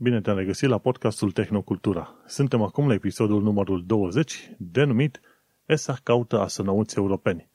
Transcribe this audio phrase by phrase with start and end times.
[0.00, 2.14] Bine te-am regăsit la podcastul Tehnocultura.
[2.26, 5.20] Suntem acum la episodul numărul 20, denumit
[5.66, 7.48] ESA caută astronauți europeni.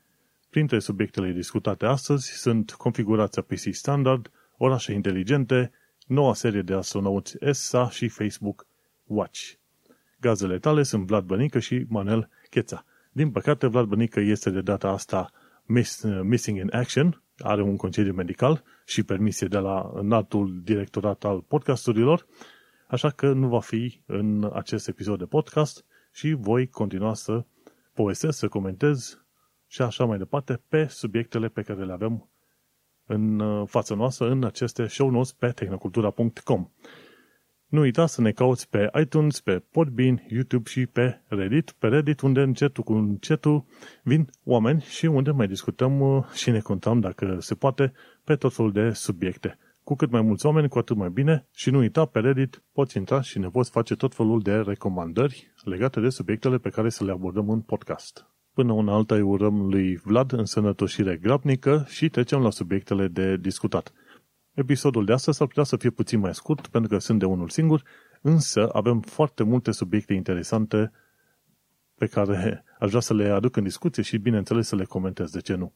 [0.50, 5.72] Printre subiectele discutate astăzi sunt configurația PC standard, orașe inteligente,
[6.08, 8.68] noua serie de astronauți ESA și Facebook
[9.04, 9.52] Watch.
[10.20, 12.86] Gazele tale sunt Vlad Bănică și Manel Cheța.
[13.12, 15.32] Din păcate, Vlad Bănică este de data asta
[15.66, 21.42] miss, missing in action, are un concediu medical și permisie de la înaltul directorat al
[21.42, 22.26] podcasturilor,
[22.88, 27.46] așa că nu va fi în acest episod de podcast și voi continua să
[27.94, 29.24] povestesc, să comentez
[29.68, 32.30] și așa mai departe pe subiectele pe care le avem
[33.06, 36.70] în uh, fața noastră în aceste show notes pe tehnocultura.com.
[37.74, 41.72] Nu uita să ne cauți pe iTunes, pe Podbean, YouTube și pe Reddit.
[41.72, 43.66] Pe Reddit, unde încetul cu încetul
[44.04, 48.54] vin oameni și unde mai discutăm uh, și ne contăm, dacă se poate, pe tot
[48.54, 49.58] felul de subiecte.
[49.84, 52.98] Cu cât mai mulți oameni, cu atât mai bine și nu uita, pe Reddit poți
[52.98, 57.04] intra și ne poți face tot felul de recomandări legate de subiectele pe care să
[57.04, 58.28] le abordăm în podcast.
[58.54, 63.38] Până una alta îi urăm lui Vlad în sănătoșire grabnică și trecem la subiectele de
[63.38, 63.94] discutat.
[64.54, 67.50] Episodul de astăzi s-ar putea să fie puțin mai scurt, pentru că sunt de unul
[67.50, 67.84] singur,
[68.22, 70.92] însă avem foarte multe subiecte interesante
[71.96, 75.40] pe care aș vrea să le aduc în discuție și, bineînțeles, să le comentez, de
[75.40, 75.74] ce nu.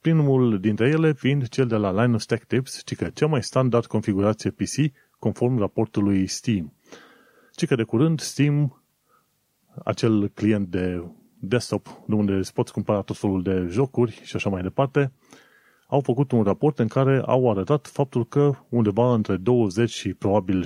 [0.00, 3.86] Primul dintre ele fiind cel de la Linus Tech Tips, ci că cea mai standard
[3.86, 6.72] configurație PC conform raportului Steam.
[7.52, 8.82] Ci că de curând Steam,
[9.84, 11.04] acel client de
[11.38, 15.12] desktop unde îți poți cumpăra tot felul de jocuri și așa mai departe,
[15.86, 20.64] au făcut un raport în care au arătat faptul că undeva între 20 și probabil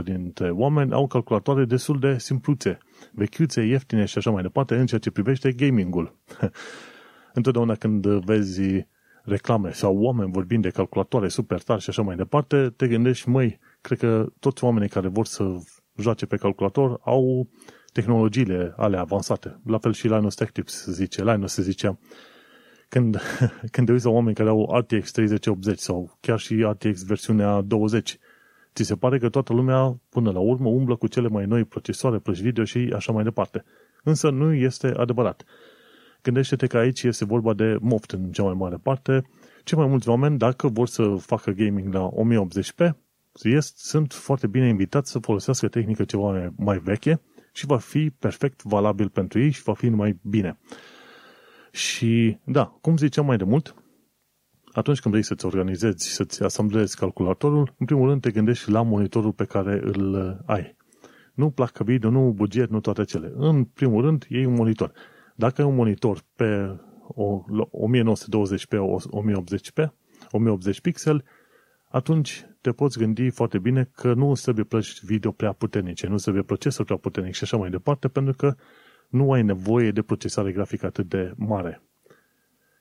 [0.00, 2.78] 60% dintre oameni au calculatoare destul de simpluțe,
[3.12, 6.16] vechiuțe, ieftine și așa mai departe în ceea ce privește gamingul.
[7.34, 8.86] Întotdeauna când vezi
[9.22, 13.58] reclame sau oameni vorbind de calculatoare super tari și așa mai departe, te gândești, măi,
[13.80, 15.56] cred că toți oamenii care vor să
[15.96, 17.48] joace pe calculator au
[17.92, 19.60] tehnologiile ale avansate.
[19.66, 21.98] La fel și Linus Tech Tips zice, Linus se zicea,
[22.92, 23.16] când,
[23.72, 28.18] când te uiți la oameni care au RTX 3080 sau chiar și RTX versiunea 20,
[28.74, 32.18] ți se pare că toată lumea, până la urmă, umblă cu cele mai noi procesoare,
[32.18, 33.64] plăci video și așa mai departe.
[34.02, 35.44] Însă nu este adevărat.
[36.22, 39.22] Gândește-te că aici este vorba de moft în cea mai mare parte.
[39.64, 42.90] Cei mai mulți oameni, dacă vor să facă gaming la 1080p,
[43.74, 47.20] sunt foarte bine invitați să folosească tehnică ceva mai, mai veche
[47.52, 50.58] și va fi perfect valabil pentru ei și va fi mai bine.
[51.72, 53.74] Și da, cum ziceam mai de mult,
[54.72, 59.32] atunci când vrei să-ți organizezi, să-ți asamblezi calculatorul, în primul rând te gândești la monitorul
[59.32, 60.76] pe care îl ai.
[61.34, 63.32] Nu placă video, nu buget, nu toate cele.
[63.34, 64.92] În primul rând, iei un monitor.
[65.34, 66.78] Dacă ai un monitor pe
[67.08, 69.92] o, 1920 pe 1080 pe
[70.30, 71.24] 1080 pixel,
[71.88, 76.12] atunci te poți gândi foarte bine că nu îți trebuie plăci video prea puternice, nu
[76.12, 78.54] îți trebuie procesor prea puternic și așa mai departe, pentru că
[79.12, 81.82] nu ai nevoie de procesare grafică atât de mare.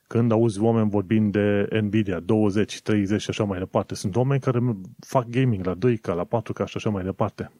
[0.07, 4.59] Când auzi oameni vorbind de Nvidia 20, 30 și așa mai departe, sunt oameni care
[4.99, 7.51] fac gaming la 2K, la 4K și așa mai departe.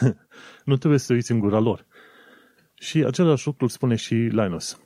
[0.64, 1.86] nu trebuie să uiți în gura lor.
[2.74, 4.80] Și același lucru îl spune și Linus.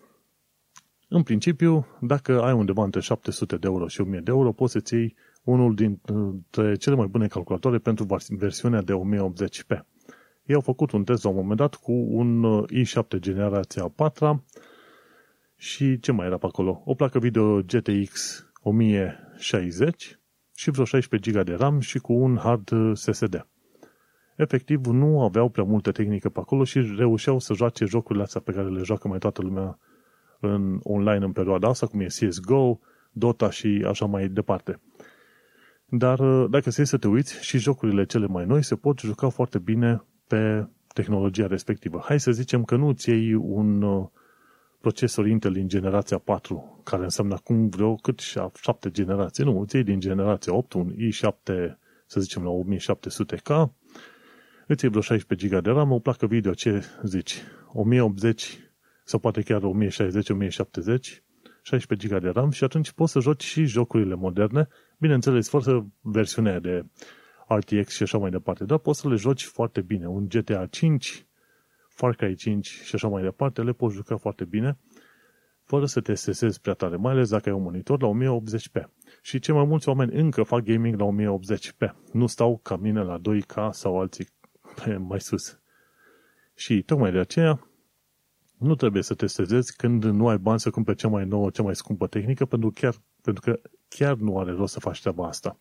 [1.08, 4.94] În principiu, dacă ai undeva între 700 de euro și 1000 de euro, poți să-ți
[4.94, 9.93] iei unul dintre cele mai bune calculatoare pentru versiunea de 1080p.
[10.46, 14.44] Ei au făcut un test la un moment dat cu un uh, i7 generația 4
[15.56, 16.82] și ce mai era pe acolo?
[16.84, 20.18] O placă video GTX 1060
[20.54, 23.46] și vreo 16 GB de RAM și cu un hard uh, SSD.
[24.36, 28.52] Efectiv, nu aveau prea multă tehnică pe acolo și reușeau să joace jocurile astea pe
[28.52, 29.78] care le joacă mai toată lumea
[30.40, 32.80] în online în perioada asta, cum e CSGO,
[33.12, 34.80] Dota și așa mai departe.
[35.84, 39.28] Dar uh, dacă se să te uiți, și jocurile cele mai noi se pot juca
[39.28, 42.02] foarte bine pe tehnologia respectivă.
[42.04, 44.06] Hai să zicem că nu îți iei un uh,
[44.80, 48.20] procesor Intel din generația 4, care înseamnă acum vreo cât
[48.54, 51.44] șapte generații, nu, îți iei din generația 8, un i7,
[52.06, 53.70] să zicem la 1700K,
[54.66, 57.42] îți iei vreo 16 GB de RAM, o placă video, ce zici,
[57.72, 58.58] 1080
[59.04, 59.64] sau poate chiar 1060-1070,
[61.62, 64.68] 16 GB de RAM și atunci poți să joci și jocurile moderne,
[64.98, 66.84] bineînțeles, fără versiunea de
[67.48, 70.06] RTX și așa mai departe, dar poți să le joci foarte bine.
[70.06, 71.26] Un GTA 5,
[71.88, 74.78] Far Cry 5 și așa mai departe, le poți juca foarte bine,
[75.64, 78.82] fără să te stresezi prea tare, mai ales dacă ai un monitor la 1080p.
[79.22, 81.94] Și cei mai mulți oameni încă fac gaming la 1080p.
[82.12, 84.28] Nu stau ca mine la 2K sau alții
[84.84, 85.58] pe mai sus.
[86.54, 87.68] Și tocmai de aceea
[88.58, 91.62] nu trebuie să te stresezi când nu ai bani să cumperi cea mai nouă, cea
[91.62, 95.58] mai scumpă tehnică, pentru, chiar, pentru că chiar nu are rost să faci treaba asta.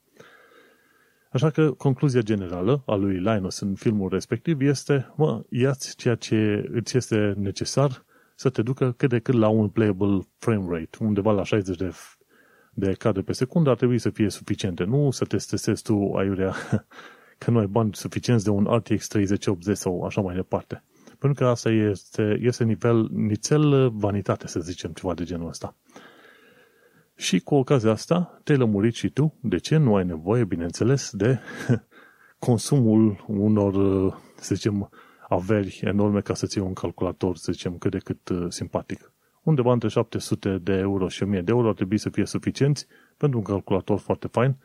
[1.33, 6.69] Așa că concluzia generală a lui Linus în filmul respectiv este, mă, iați ceea ce
[6.71, 11.31] îți este necesar să te ducă cât de cât la un playable frame rate, undeva
[11.31, 11.91] la 60 de,
[12.73, 14.83] de cadre pe secundă ar trebui să fie suficiente.
[14.83, 16.53] Nu să te stresezi tu aiurea
[17.37, 20.83] că nu ai bani suficienți de un RTX 3080 sau așa mai departe.
[21.19, 25.75] Pentru că asta este, este nivel, nițel vanitate, să zicem, ceva de genul ăsta.
[27.15, 31.39] Și cu ocazia asta te-ai lămurit și tu de ce nu ai nevoie, bineînțeles, de
[32.47, 33.73] consumul unor,
[34.35, 34.89] să zicem,
[35.29, 39.11] averi enorme ca să ții un calculator, să zicem, cât de cât uh, simpatic.
[39.43, 42.87] Undeva între 700 de euro și 1000 de euro ar trebui să fie suficienți
[43.17, 44.55] pentru un calculator foarte fain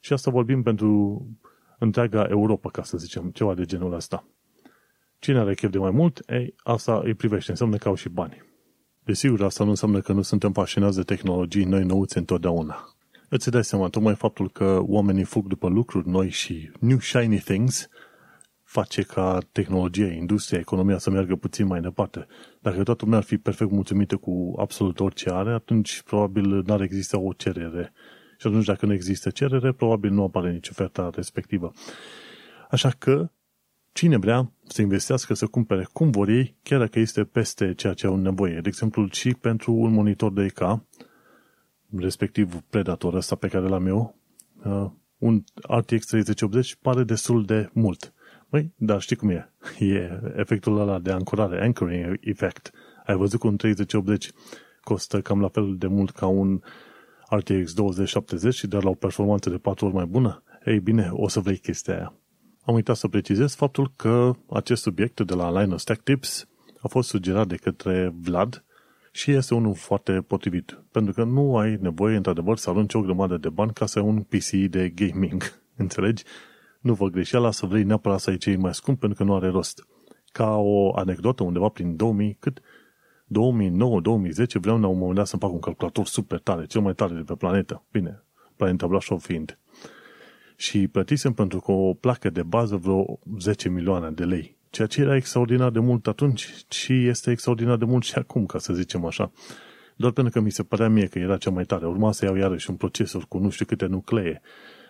[0.00, 1.22] și asta vorbim pentru
[1.78, 4.26] întreaga Europa, ca să zicem, ceva de genul ăsta.
[5.18, 8.42] Cine are chef de mai mult, ei, asta îi privește, înseamnă că au și bani.
[9.04, 12.88] Desigur, asta nu înseamnă că nu suntem fascinați de tehnologii noi nouțe întotdeauna.
[13.28, 17.88] Îți dai seama, tocmai faptul că oamenii fug după lucruri noi și new shiny things
[18.62, 22.26] face ca tehnologia, industria, economia să meargă puțin mai departe.
[22.60, 27.18] Dacă toată lumea ar fi perfect mulțumită cu absolut orice are, atunci probabil n-ar exista
[27.18, 27.92] o cerere.
[28.38, 31.72] Și atunci dacă nu există cerere, probabil nu apare nici oferta respectivă.
[32.70, 33.30] Așa că
[33.94, 38.06] cine vrea să investească, să cumpere cum vor ei, chiar dacă este peste ceea ce
[38.06, 38.60] au nevoie.
[38.60, 40.60] De exemplu, și pentru un monitor de EK,
[41.96, 44.16] respectiv Predator ăsta pe care l-am eu,
[44.64, 48.12] uh, un RTX 3080 pare destul de mult.
[48.48, 49.52] Băi, dar știi cum e?
[49.78, 52.70] E efectul ăla de ancorare, anchoring effect.
[53.06, 54.30] Ai văzut că un 3080
[54.80, 56.60] costă cam la fel de mult ca un
[57.30, 60.42] RTX 2070 și dar la o performanță de 4 ori mai bună?
[60.64, 62.14] Ei bine, o să vrei chestia aia.
[62.66, 66.48] Am uitat să precizez faptul că acest subiect de la Linus Tech Tips
[66.80, 68.64] a fost sugerat de către Vlad
[69.12, 73.36] și este unul foarte potrivit, pentru că nu ai nevoie, într-adevăr, să arunci o grămadă
[73.36, 75.42] de bani ca să ai un PC de gaming.
[75.76, 76.24] Înțelegi?
[76.80, 79.48] Nu vă greșeala să vrei neapărat să ai cei mai scump, pentru că nu are
[79.48, 79.86] rost.
[80.32, 82.62] Ca o anecdotă, undeva prin 2000, cât 2009-2010,
[84.60, 87.22] vreau la un moment dat să fac un calculator super tare, cel mai tare de
[87.22, 87.84] pe planetă.
[87.90, 88.24] Bine,
[88.56, 89.58] planeta Brașov fiind
[90.56, 94.56] și plătisem pentru că o placă de bază vreo 10 milioane de lei.
[94.70, 98.58] Ceea ce era extraordinar de mult atunci și este extraordinar de mult și acum, ca
[98.58, 99.32] să zicem așa.
[99.96, 101.86] Doar pentru că mi se părea mie că era cea mai tare.
[101.86, 104.40] Urma să iau iarăși un procesor cu nu știu câte nuclee.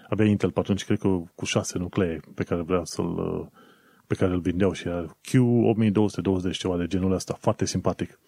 [0.09, 3.51] Avea Intel pe atunci, cred că cu 6 nuclee pe care vreau să-l
[4.07, 8.19] pe care îl vindeau și era Q8220 ceva de genul ăsta, foarte simpatic.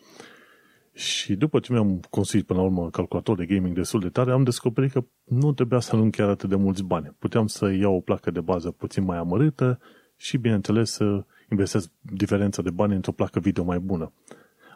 [0.97, 4.43] Și după ce mi-am construit până la urmă calculator de gaming destul de tare, am
[4.43, 7.15] descoperit că nu trebuia să arunc chiar atât de mulți bani.
[7.19, 9.81] Puteam să iau o placă de bază puțin mai amărâtă
[10.17, 14.13] și, bineînțeles, să investesc diferența de bani într-o placă video mai bună.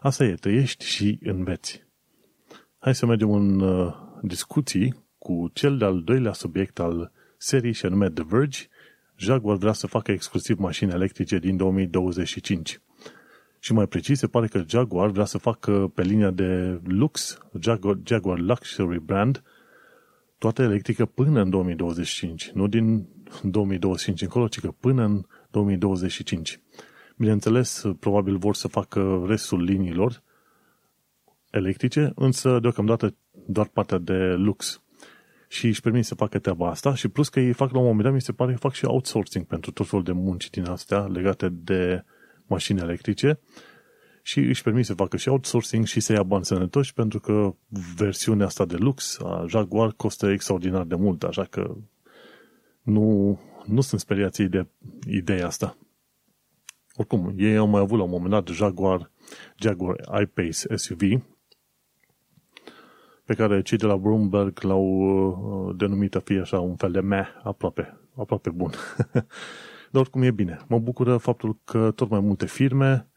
[0.00, 1.84] Asta e, trăiești și înveți.
[2.78, 8.11] Hai să mergem în uh, discuții cu cel de-al doilea subiect al serii și anume
[8.11, 8.58] The Verge.
[9.16, 12.81] Jaguar vrea să facă exclusiv mașini electrice din 2025.
[13.62, 17.99] Și mai precis, se pare că Jaguar vrea să facă pe linia de lux, Jaguar,
[18.05, 19.43] Jaguar Luxury Brand,
[20.39, 22.51] toată electrică până în 2025.
[22.51, 23.07] Nu din
[23.43, 26.61] 2025 încolo, ci că până în 2025.
[27.17, 30.23] Bineînțeles, probabil vor să facă restul liniilor
[31.51, 33.15] electrice, însă deocamdată
[33.47, 34.83] doar partea de lux.
[35.49, 38.02] Și își permit să facă treaba asta și plus că ei fac la un moment
[38.02, 40.99] dat, mi se pare că fac și outsourcing pentru tot felul de munci din astea
[40.99, 42.05] legate de
[42.50, 43.40] mașini electrice
[44.23, 47.54] și își permit să facă și outsourcing și să ia bani sănătoși pentru că
[47.97, 51.76] versiunea asta de lux a Jaguar costă extraordinar de mult, așa că
[52.83, 54.66] nu, nu sunt speriați de
[55.07, 55.76] ideea asta.
[56.95, 59.11] Oricum, ei au mai avut la un moment dat Jaguar,
[59.57, 61.00] Jaguar I-Pace SUV,
[63.25, 67.00] pe care cei de la Bloomberg l-au uh, denumit a fi așa un fel de
[67.00, 68.71] meh, aproape, aproape bun.
[69.90, 70.59] Dar oricum e bine.
[70.68, 73.09] Mă bucură faptul că tot mai multe firme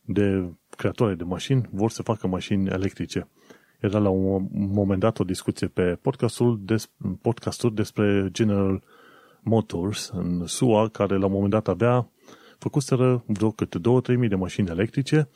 [0.00, 3.28] de creatoare de mașini vor să facă mașini electrice.
[3.80, 6.90] Era la un moment dat o discuție pe podcastul, des,
[7.22, 8.82] podcastul despre General
[9.42, 12.10] Motors în SUA, care la un moment dat avea
[12.58, 15.28] făcuseră vreo câte 2-3 mii de mașini electrice.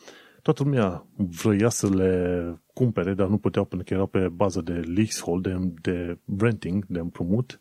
[0.43, 4.73] Toată lumea vrea să le cumpere, dar nu puteau pentru că erau pe bază de
[4.73, 7.61] leasehold, de, de renting, de împrumut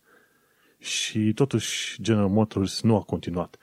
[0.83, 3.57] și totuși General Motors nu a continuat.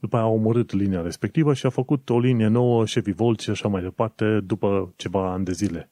[0.00, 3.50] După aia a omorât linia respectivă și a făcut o linie nouă, Chevy Volt și
[3.50, 5.90] așa mai departe, după ceva ani de zile.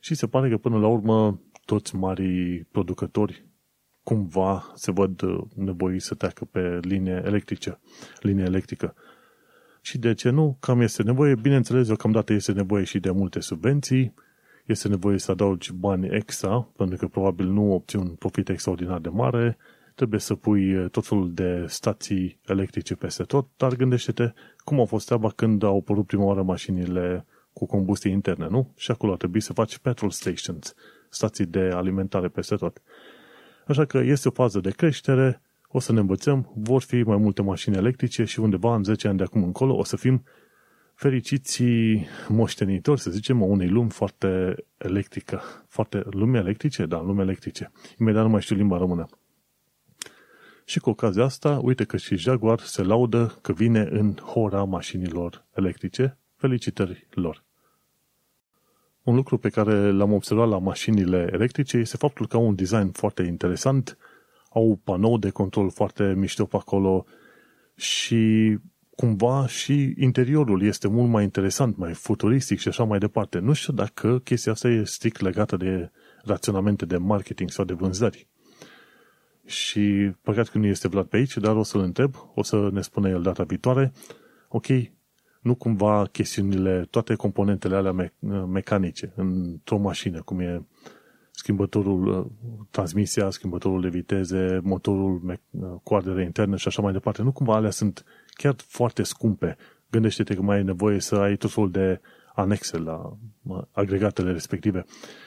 [0.00, 3.44] Și se pare că până la urmă toți marii producători
[4.02, 5.22] cumva se văd
[5.54, 7.80] nevoiți să treacă pe linie electrice,
[8.20, 8.94] linie electrică.
[9.80, 10.56] Și de ce nu?
[10.60, 14.14] Cam este nevoie, bineînțeles, deocamdată este nevoie și de multe subvenții,
[14.66, 19.08] este nevoie să adaugi bani extra, pentru că probabil nu obții un profit extraordinar de
[19.08, 19.56] mare,
[20.00, 24.32] trebuie să pui tot felul de stații electrice peste tot, dar gândește-te
[24.64, 28.72] cum a fost treaba când au apărut prima oară mașinile cu combustie interne, nu?
[28.76, 30.74] Și acolo ar trebui să faci petrol stations,
[31.08, 32.82] stații de alimentare peste tot.
[33.66, 37.42] Așa că este o fază de creștere, o să ne învățăm, vor fi mai multe
[37.42, 40.24] mașini electrice și undeva în 10 ani de acum încolo o să fim
[40.94, 45.42] fericiții moștenitori, să zicem, a unei lumi foarte electrică.
[45.68, 46.86] Foarte lume electrice?
[46.86, 47.70] Da, lume electrice.
[47.98, 49.06] Imediat nu mai știu limba română.
[50.70, 55.44] Și cu ocazia asta, uite că și Jaguar se laudă că vine în hora mașinilor
[55.54, 56.18] electrice.
[56.36, 57.44] Felicitări lor!
[59.02, 62.90] Un lucru pe care l-am observat la mașinile electrice este faptul că au un design
[62.92, 63.98] foarte interesant,
[64.50, 67.04] au panou de control foarte mișto pe acolo
[67.76, 68.56] și
[68.96, 73.38] cumva și interiorul este mult mai interesant, mai futuristic și așa mai departe.
[73.38, 75.90] Nu știu dacă chestia asta e strict legată de
[76.24, 78.29] raționamente de marketing sau de vânzări.
[79.50, 82.80] Și păcat că nu este Vlad pe aici, dar o să-l întreb, o să ne
[82.80, 83.92] spune el data viitoare,
[84.48, 84.66] ok,
[85.40, 88.12] nu cumva chestiunile, toate componentele alea me-
[88.46, 90.62] mecanice într-o mașină, cum e
[91.30, 92.26] schimbătorul, uh,
[92.70, 97.54] transmisia, schimbătorul de viteze, motorul, me- uh, coardele interne și așa mai departe, nu cumva
[97.54, 99.56] alea sunt chiar foarte scumpe.
[99.90, 102.00] Gândește-te că mai ai nevoie să ai tot felul de
[102.34, 103.16] anexe la
[103.70, 104.84] agregatele respective.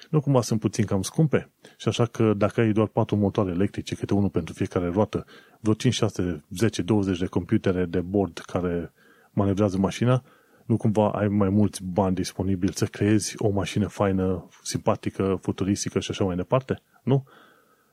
[0.09, 1.51] Nu cumva sunt puțin cam scumpe.
[1.77, 5.25] Și așa că dacă ai doar patru motoare electrice, câte unul pentru fiecare roată,
[5.59, 8.93] vreo 5, 6, 10, 20 de computere de bord care
[9.31, 10.23] manevrează mașina,
[10.65, 16.11] nu cumva ai mai mulți bani disponibili să creezi o mașină faină, simpatică, futuristică și
[16.11, 16.81] așa mai departe?
[17.03, 17.25] Nu?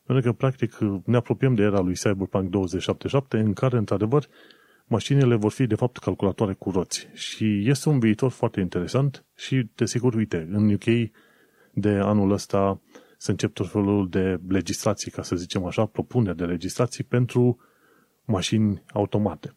[0.06, 4.26] Pentru că, practic, ne apropiem de era lui Cyberpunk 2077, în care, într-adevăr,
[4.90, 7.09] mașinile vor fi, de fapt, calculatoare cu roți.
[7.14, 11.11] Și este un viitor foarte interesant și, desigur, uite, în UK
[11.73, 12.80] de anul ăsta
[13.18, 17.59] se încep tot felul de legislații, ca să zicem așa, propuneri de legislații pentru
[18.25, 19.56] mașini automate.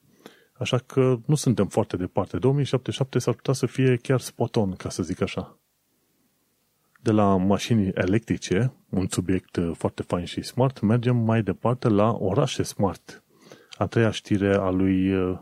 [0.53, 2.37] Așa că nu suntem foarte departe.
[2.37, 5.57] 2077 s-ar putea să fie chiar spot on, ca să zic așa.
[7.01, 12.63] De la mașini electrice, un subiect foarte fain și smart, mergem mai departe la orașe
[12.63, 13.22] smart.
[13.77, 15.39] A treia știre a lui uh,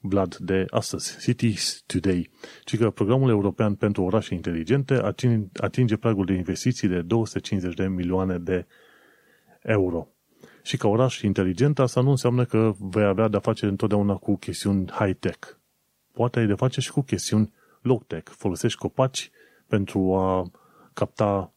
[0.00, 2.30] Vlad de astăzi, Cities Today,
[2.64, 7.88] ci că programul european pentru orașe inteligente atinge, atinge pragul de investiții de 250 de
[7.88, 8.66] milioane de
[9.62, 10.08] euro.
[10.62, 14.90] Și ca oraș inteligent, asta nu înseamnă că vei avea de-a face întotdeauna cu chestiuni
[14.90, 15.48] high-tech.
[16.12, 18.30] Poate ai de face și cu chestiuni low-tech.
[18.30, 19.30] Folosești copaci
[19.66, 20.50] pentru a
[20.92, 21.52] capta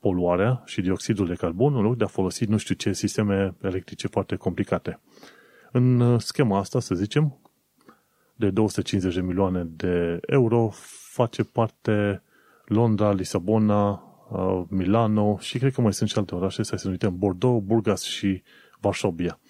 [0.00, 4.06] poluarea și dioxidul de carbon în loc de a folosi nu știu ce sisteme electrice
[4.06, 5.00] foarte complicate.
[5.76, 7.40] În schema asta, să zicem,
[8.34, 10.70] de 250 de milioane de euro
[11.12, 12.22] face parte
[12.64, 17.18] Londra, Lisabona, Uh, Milano și cred că mai sunt și alte orașe, să ne uităm,
[17.18, 18.42] Bordeaux, Burgas și
[18.80, 19.40] Varsovia.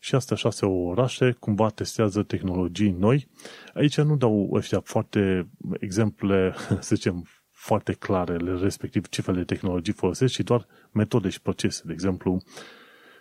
[0.00, 3.28] Și astea șase orașe cumva testează tehnologii noi.
[3.74, 5.50] Aici nu dau ăștia foarte
[5.80, 11.40] exemple, să zicem, foarte clare, respectiv ce fel de tehnologii folosesc, ci doar metode și
[11.40, 11.82] procese.
[11.86, 12.42] De exemplu,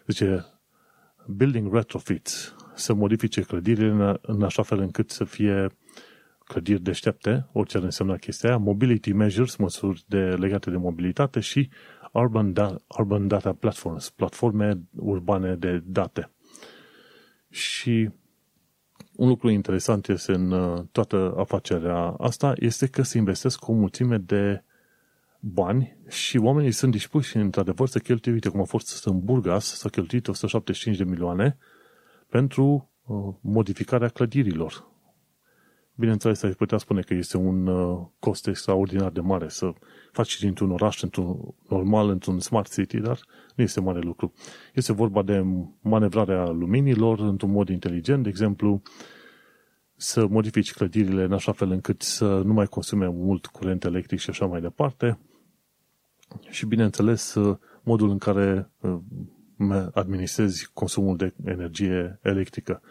[0.07, 0.45] zice,
[1.27, 5.67] building retrofits, să modifice clădirile în așa fel încât să fie
[6.51, 11.69] clădiri deștepte, orice ar însemna chestia aia, mobility measures, măsuri de, legate de mobilitate și
[12.11, 16.29] urban, da, urban data platforms, platforme urbane de date.
[17.49, 18.09] Și
[19.15, 24.17] un lucru interesant este în uh, toată afacerea asta este că se investesc o mulțime
[24.17, 24.63] de
[25.41, 29.89] bani și oamenii sunt dispuși într-adevăr să cheltuie, uite cum a fost în Burgas, s-a
[29.89, 31.57] cheltuit 175 de milioane
[32.29, 34.89] pentru uh, modificarea clădirilor.
[35.95, 39.73] Bineînțeles, ai putea spune că este un uh, cost extraordinar de mare să
[40.11, 43.19] faci dintr-un oraș într-un normal, într-un smart city, dar
[43.55, 44.33] nu este mare lucru.
[44.73, 45.45] Este vorba de
[45.81, 48.81] manevrarea luminilor într-un mod inteligent, de exemplu,
[49.95, 54.29] să modifici clădirile în așa fel încât să nu mai consume mult curent electric și
[54.29, 55.19] așa mai departe.
[56.49, 62.81] Și, bineînțeles, uh, modul în care uh, administrezi consumul de energie electrică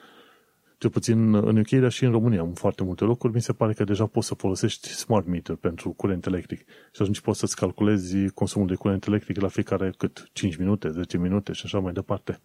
[0.80, 3.72] cel puțin în UK, dar și în România, în foarte multe locuri, mi se pare
[3.72, 6.58] că deja poți să folosești smart meter pentru curent electric.
[6.68, 11.18] Și atunci poți să-ți calculezi consumul de curent electric la fiecare cât 5 minute, 10
[11.18, 12.40] minute și așa mai departe.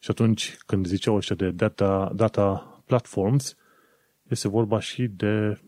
[0.00, 3.56] Și atunci, când ziceau ăștia de data, data platforms,
[4.28, 5.60] este vorba și de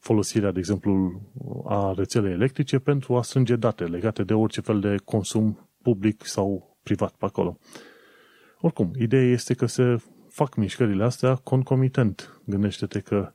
[0.00, 1.22] folosirea, de exemplu,
[1.64, 6.78] a rețelei electrice pentru a strânge date legate de orice fel de consum public sau
[6.82, 7.58] privat pe acolo.
[8.60, 9.96] Oricum, ideea este că se
[10.28, 12.40] fac mișcările astea concomitent.
[12.44, 13.32] Gândește-te că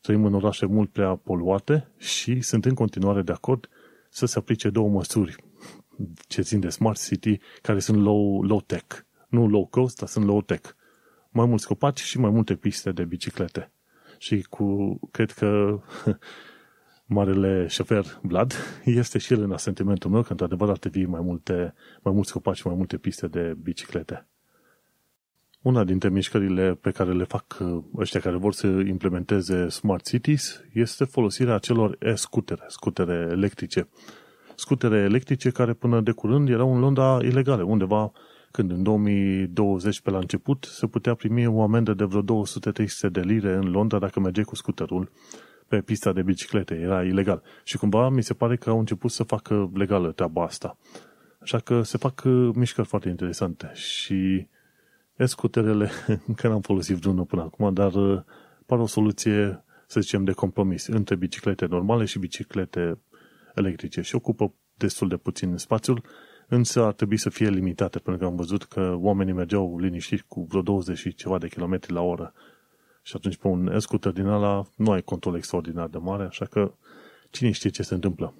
[0.00, 3.68] trăim în orașe mult prea poluate și sunt în continuare de acord
[4.10, 5.36] să se aplice două măsuri
[6.28, 8.96] ce țin de Smart City, care sunt low, low tech.
[9.28, 10.70] Nu low cost, dar sunt low tech.
[11.30, 13.72] Mai mulți copaci și mai multe piste de biciclete.
[14.18, 15.80] Și cu, cred că
[17.06, 21.74] marele șofer Vlad este și el în asentimentul meu că într-adevăr ar trebui mai, multe,
[22.02, 24.26] mai mulți copaci și mai multe piste de biciclete.
[25.62, 30.64] Una dintre mișcările pe care le fac uh, ăștia care vor să implementeze Smart Cities
[30.72, 33.88] este folosirea acelor e-scutere, scutere electrice.
[34.54, 38.12] Scutere electrice care până de curând erau în Londra ilegale, undeva
[38.50, 43.20] când în 2020 pe la început se putea primi o amendă de vreo 200-300 de
[43.20, 45.10] lire în Londra dacă mergeai cu scuterul
[45.68, 47.42] pe pista de biciclete, era ilegal.
[47.64, 50.76] Și cumva mi se pare că au început să facă legală treaba asta.
[51.40, 54.46] Așa că se fac uh, mișcări foarte interesante și
[55.16, 55.90] e-scuterele
[56.26, 58.20] încă n-am folosit vreunul până acum, dar uh,
[58.66, 62.98] par o soluție, să zicem, de compromis între biciclete normale și biciclete
[63.54, 66.02] electrice și ocupă destul de puțin spațiul,
[66.48, 70.46] însă ar trebui să fie limitate, pentru că am văzut că oamenii mergeau liniștiți cu
[70.48, 72.32] vreo 20 și ceva de kilometri la oră.
[73.02, 76.74] Și atunci pe un e-scooter din ala nu ai control extraordinar de mare, așa că
[77.30, 78.34] cine știe ce se întâmplă.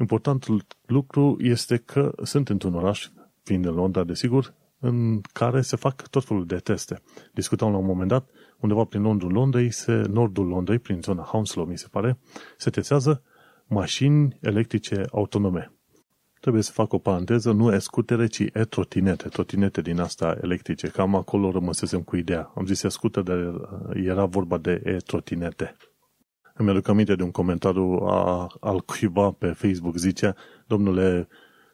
[0.00, 3.08] Importantul lucru este că sunt într-un oraș,
[3.42, 7.02] fiind în Londra, desigur, în care se fac tot felul de teste.
[7.32, 11.64] Discutam la un moment dat, undeva prin nordul Londrei, se, nordul Londrei, prin zona Hounslow,
[11.64, 12.18] mi se pare,
[12.56, 13.22] se testează
[13.66, 15.72] mașini electrice autonome.
[16.40, 20.88] Trebuie să fac o paranteză, nu e-scutere, ci e-trotinete, trotinete din asta electrice.
[20.88, 22.52] Cam acolo rămăsesem cu ideea.
[22.54, 23.54] Am zis e-scutere, dar
[23.94, 25.76] era vorba de e-trotinete.
[26.54, 30.34] Îmi aduc aminte de un comentariu a, al cuiva pe Facebook, zicea,
[30.66, 31.28] domnule,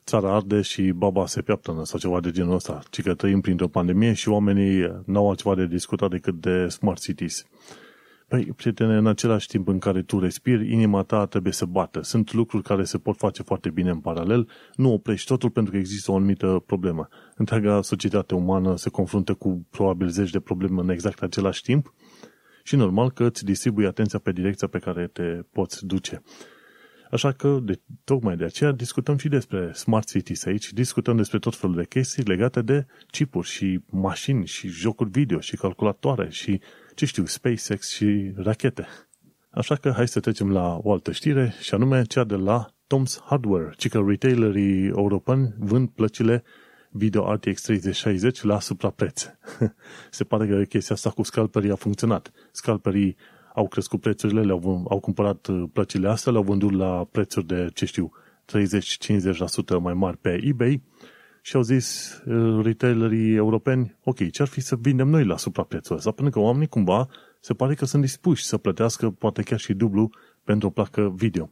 [0.05, 3.69] țara arde și baba se piaptănă sau ceva de genul ăsta, ci că trăim printr-o
[3.69, 7.47] pandemie și oamenii n-au altceva de discutat decât de smart cities.
[8.35, 12.03] Păi, prietene, în același timp în care tu respiri, inima ta trebuie să bată.
[12.03, 14.49] Sunt lucruri care se pot face foarte bine în paralel.
[14.75, 17.09] Nu oprești totul pentru că există o anumită problemă.
[17.37, 21.95] Întreaga societate umană se confruntă cu probabil zeci de probleme în exact același timp
[22.63, 26.23] și normal că îți distribui atenția pe direcția pe care te poți duce.
[27.11, 31.57] Așa că, de, tocmai de aceea, discutăm și despre Smart Cities aici, discutăm despre tot
[31.57, 36.61] felul de chestii legate de chipuri și mașini și jocuri video și calculatoare și,
[36.95, 38.87] ce știu, SpaceX și rachete.
[39.51, 43.25] Așa că hai să trecem la o altă știre și anume cea de la Tom's
[43.25, 46.45] Hardware, ci că retailerii europeni vând plăcile
[46.91, 49.27] video RTX 3060 la suprapreț.
[50.11, 52.33] Se pare că chestia asta cu scalperii a funcționat.
[52.53, 53.17] Scalperii
[53.55, 57.85] au crescut prețurile, le-au, au cumpărat uh, plăcile astea, le-au vândut la prețuri de, ce
[57.85, 58.13] știu,
[59.77, 60.83] 30-50% mai mari pe eBay
[61.47, 65.97] și au zis uh, retailerii europeni, ok, ce ar fi să vindem noi la supraprețul
[65.97, 66.11] ăsta?
[66.11, 67.09] Pentru că oamenii cumva
[67.41, 70.11] se pare că sunt dispuși să plătească poate chiar și dublu
[70.45, 71.51] pentru o placă video.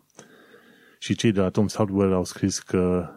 [0.98, 3.10] Și cei de la Tom's Hardware au scris că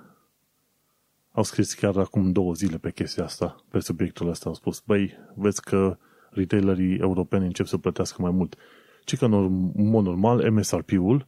[1.31, 5.17] au scris chiar acum două zile pe chestia asta, pe subiectul ăsta, au spus, băi,
[5.35, 5.97] vezi că
[6.29, 8.55] retailerii europeni încep să plătească mai mult.
[9.03, 11.27] Ci că, în mod normal, MSRP-ul,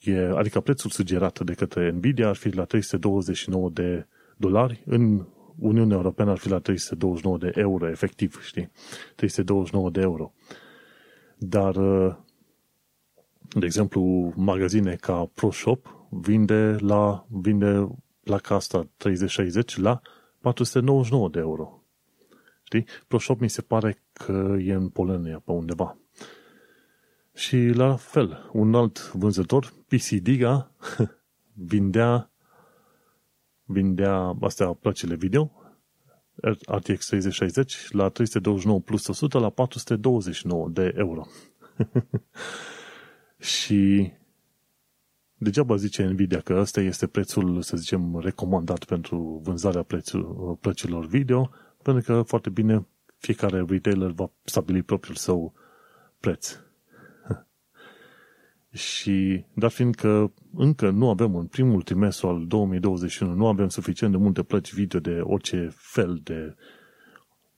[0.00, 4.06] e, adică prețul sugerat de către Nvidia, ar fi la 329 de
[4.38, 5.26] dolari, în
[5.58, 8.70] Uniunea Europeană ar fi la 329 de euro, efectiv, știi?
[9.14, 10.32] 329 de euro.
[11.38, 11.74] Dar,
[13.48, 17.88] de exemplu, magazine ca ProShop vinde la, vinde
[18.22, 20.00] la asta 3060 la
[20.40, 21.82] 499 de euro.
[22.62, 22.86] Știi?
[23.06, 25.98] ProShop mi se pare că e în Polonia pe undeva.
[27.34, 30.72] Și la fel, un alt vânzător, PC Diga,
[31.72, 32.30] vindea,
[33.70, 35.50] vindea astea plăcile video,
[36.66, 41.26] RTX 3060 la 329 plus 100 la 429 de euro.
[43.38, 44.10] și
[45.34, 51.50] degeaba zice Nvidia că ăsta este prețul, să zicem, recomandat pentru vânzarea prețul, plăcilor video,
[51.82, 55.52] pentru că foarte bine fiecare retailer va stabili propriul său
[56.20, 56.58] preț.
[58.72, 64.18] Și, dar fiindcă încă nu avem în primul trimestru al 2021, nu avem suficient de
[64.18, 66.54] multe plăci video de orice fel de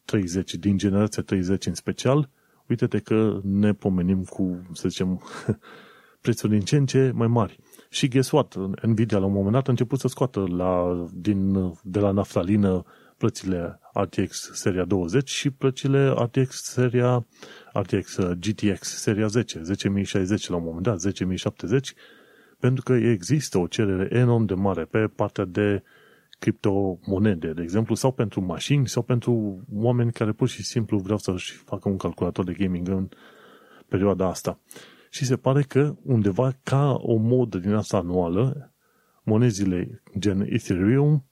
[0.04, 2.30] 30, din generația 30 în special,
[2.68, 5.22] uite-te că ne pomenim cu, să zicem,
[6.20, 7.58] prețuri din ce în ce mai mari.
[7.88, 8.56] Și guess what?
[8.82, 12.84] Nvidia la un moment dat a început să scoată la, din, de la naftalină
[13.20, 17.26] plățile RTX seria 20 și plăcile RTX seria
[17.72, 21.94] RTX uh, GTX seria 10, 10060 la un moment dat, 10070,
[22.58, 25.82] pentru că există o cerere enorm de mare pe partea de
[26.38, 31.52] criptomonede, de exemplu, sau pentru mașini, sau pentru oameni care pur și simplu vreau să-și
[31.52, 33.08] facă un calculator de gaming în
[33.88, 34.60] perioada asta.
[35.10, 38.74] Și se pare că undeva ca o modă din asta anuală,
[39.22, 41.29] monezile gen Ethereum,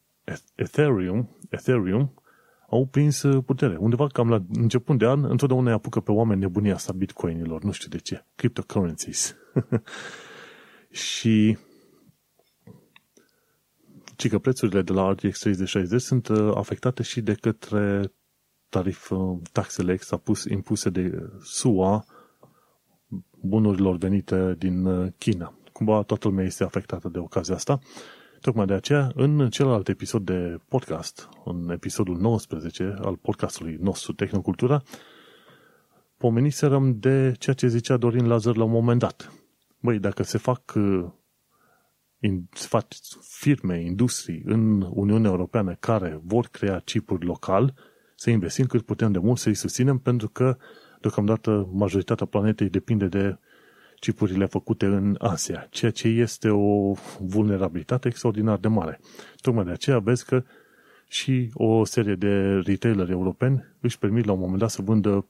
[0.55, 2.23] Ethereum, Ethereum
[2.71, 3.77] au prins putere.
[3.77, 7.71] Undeva cam la început de an, întotdeauna îi apucă pe oameni nebunia asta bitcoinilor, nu
[7.71, 9.37] știu de ce, cryptocurrencies.
[10.91, 11.59] și
[14.19, 18.13] ci că prețurile de la RTX 3060 sunt uh, afectate și de către
[18.69, 22.05] tarif, uh, taxele extra pus, impuse de SUA
[23.41, 25.59] bunurilor venite din uh, China.
[25.73, 27.79] Cumva toată lumea este afectată de ocazia asta.
[28.41, 34.83] Tocmai de aceea, în celălalt episod de podcast, în episodul 19 al podcastului nostru Tehnocultura,
[36.17, 39.33] pomeniserăm de ceea ce zicea Dorin Lazar la un moment dat.
[39.81, 40.73] Băi, dacă se fac
[42.51, 42.87] fac
[43.21, 47.75] firme, industrii în Uniunea Europeană care vor crea chipuri local,
[48.15, 50.57] să investim cât putem de mult, să-i susținem, pentru că
[51.01, 53.39] deocamdată majoritatea planetei depinde de
[54.01, 59.01] chipurile făcute în Asia, ceea ce este o vulnerabilitate extraordinar de mare.
[59.41, 60.43] Tocmai de aceea vezi că
[61.09, 65.27] și o serie de retaileri europeni își permit la un moment dat să vândă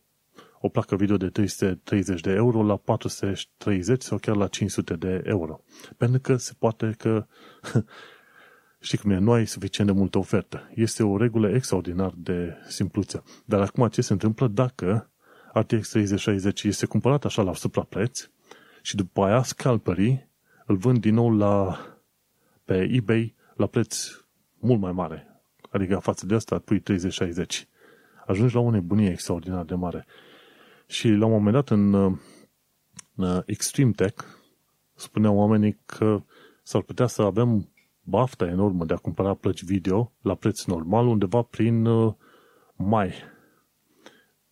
[0.60, 5.60] o placă video de 330 de euro la 430 sau chiar la 500 de euro.
[5.96, 7.26] Pentru că se poate că
[8.80, 10.70] știi cum e, nu ai suficient de multă ofertă.
[10.74, 13.24] Este o regulă extraordinar de simpluță.
[13.44, 15.10] Dar acum ce se întâmplă dacă
[15.52, 18.28] RTX 3060 este cumpărat așa la suprapreț
[18.82, 20.28] și după aia scalperii
[20.66, 21.78] îl vând din nou la,
[22.64, 24.06] pe eBay la preț
[24.58, 25.42] mult mai mare.
[25.70, 27.68] Adică față de asta pui 3060.
[28.26, 30.06] Ajungi la o nebunie extraordinar de mare.
[30.86, 31.94] Și la un moment dat în,
[33.14, 34.24] în Extreme Tech
[34.94, 36.22] spuneau oamenii că
[36.62, 37.68] s-ar putea să avem
[38.02, 42.14] bafta enormă de a cumpăra plăci video la preț normal undeva prin uh,
[42.76, 43.12] mai.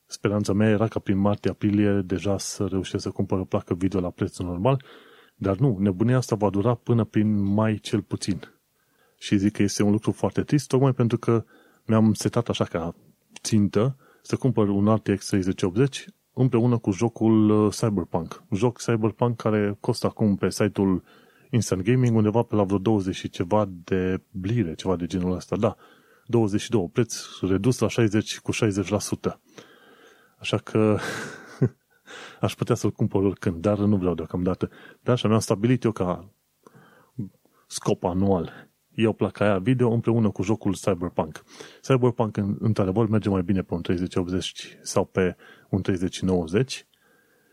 [0.07, 4.11] Speranța mea era ca prin martie-aprilie deja să reușesc să cumpăr o placă video la
[4.11, 4.85] preț normal,
[5.35, 8.41] dar nu, nebunia asta va dura până prin mai cel puțin.
[9.19, 11.45] Și zic că este un lucru foarte trist, tocmai pentru că
[11.85, 12.95] mi-am setat așa ca
[13.43, 18.43] țintă să cumpăr un RTX 3080 împreună cu jocul uh, Cyberpunk.
[18.53, 21.03] Joc Cyberpunk care costă acum pe site-ul
[21.51, 25.57] Instant Gaming undeva pe la vreo 20 și ceva de blire, ceva de genul ăsta.
[25.57, 25.77] Da,
[26.27, 28.57] 22, preț redus la 60 cu 60%.
[30.39, 30.99] Așa că
[32.41, 34.71] aș putea să-l cumpăr oricând, dar nu vreau deocamdată.
[35.01, 36.31] Dar așa mi-am stabilit eu ca
[37.67, 41.43] scop anual iau placa aia video împreună cu jocul Cyberpunk.
[41.81, 45.37] Cyberpunk, într-adevăr, merge mai bine pe un 3080 sau pe
[45.69, 46.87] un 3090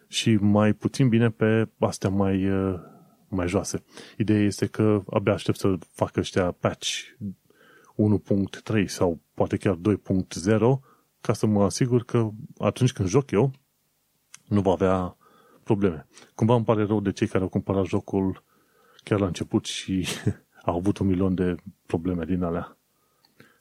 [0.08, 2.80] și mai puțin bine pe astea mai, uh,
[3.28, 3.84] mai joase.
[4.18, 6.90] Ideea este că abia aștept să facă ăștia patch
[8.74, 10.93] 1.3 sau poate chiar 2.0
[11.24, 13.52] ca să mă asigur că atunci când joc eu
[14.48, 15.18] nu va avea
[15.64, 16.08] probleme.
[16.36, 18.44] Cumva îmi pare rău de cei care au cumpărat jocul
[19.04, 20.08] chiar la început și
[20.66, 21.56] au avut un milion de
[21.86, 22.78] probleme din alea.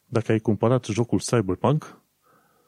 [0.05, 2.01] Dacă ai cumpărat jocul Cyberpunk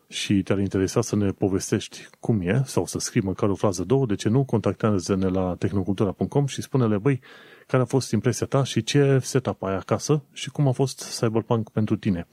[0.07, 4.05] și te-ar interesa să ne povestești cum e, sau să scrii măcar o frază, două,
[4.05, 7.21] de ce nu, contactează-ne la tehnocultura.com și spune-le, băi,
[7.67, 11.69] care a fost impresia ta și ce setup ai acasă și cum a fost Cyberpunk
[11.69, 12.27] pentru tine.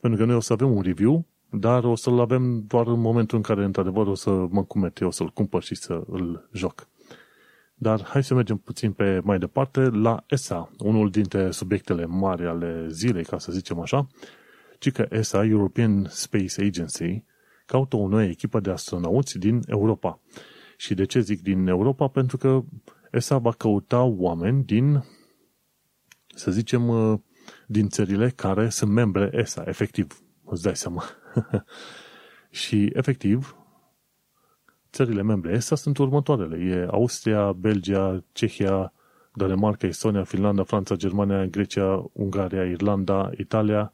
[0.00, 1.26] Pentru că noi o să avem un review,
[1.58, 5.10] dar o să-l avem doar în momentul în care, într-adevăr, o să mă cumete, o
[5.10, 6.88] să-l cumpăr și să îl joc.
[7.74, 12.86] Dar hai să mergem puțin pe mai departe la ESA, unul dintre subiectele mari ale
[12.88, 14.06] zilei, ca să zicem așa,
[14.78, 17.24] ci că ESA, European Space Agency,
[17.66, 20.20] caută o nouă echipă de astronauți din Europa.
[20.76, 22.08] Și de ce zic din Europa?
[22.08, 22.64] Pentru că
[23.12, 25.04] ESA va căuta oameni din,
[26.34, 27.18] să zicem, uh,
[27.66, 31.04] din țările care sunt membre ESA, efectiv, îți dai seama.
[32.50, 33.56] și, efectiv,
[34.92, 36.64] țările membre ESA sunt următoarele.
[36.64, 38.92] E Austria, Belgia, Cehia,
[39.34, 43.92] Danemarca, Estonia, Finlanda, Franța, Germania, Grecia, Ungaria, Irlanda, Italia,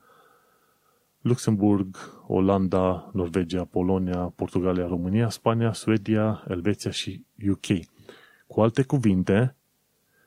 [1.20, 7.66] Luxemburg, Olanda, Norvegia, Polonia, Portugalia, România, Spania, Suedia, Elveția și UK.
[8.46, 9.56] Cu alte cuvinte,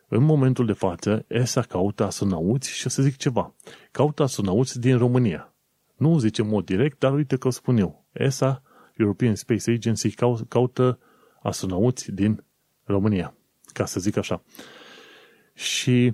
[0.08, 3.54] în momentul de față, ESA caută astronauți și o să zic ceva.
[3.92, 5.55] Caută astronauți din România.
[5.96, 8.06] Nu zice în mod direct, dar uite că o spun eu.
[8.12, 8.62] ESA
[8.98, 10.16] European Space Agency
[10.48, 11.00] caută
[11.42, 12.44] astronauți din
[12.84, 13.36] România,
[13.74, 14.44] ca să zic așa.
[15.54, 16.14] Și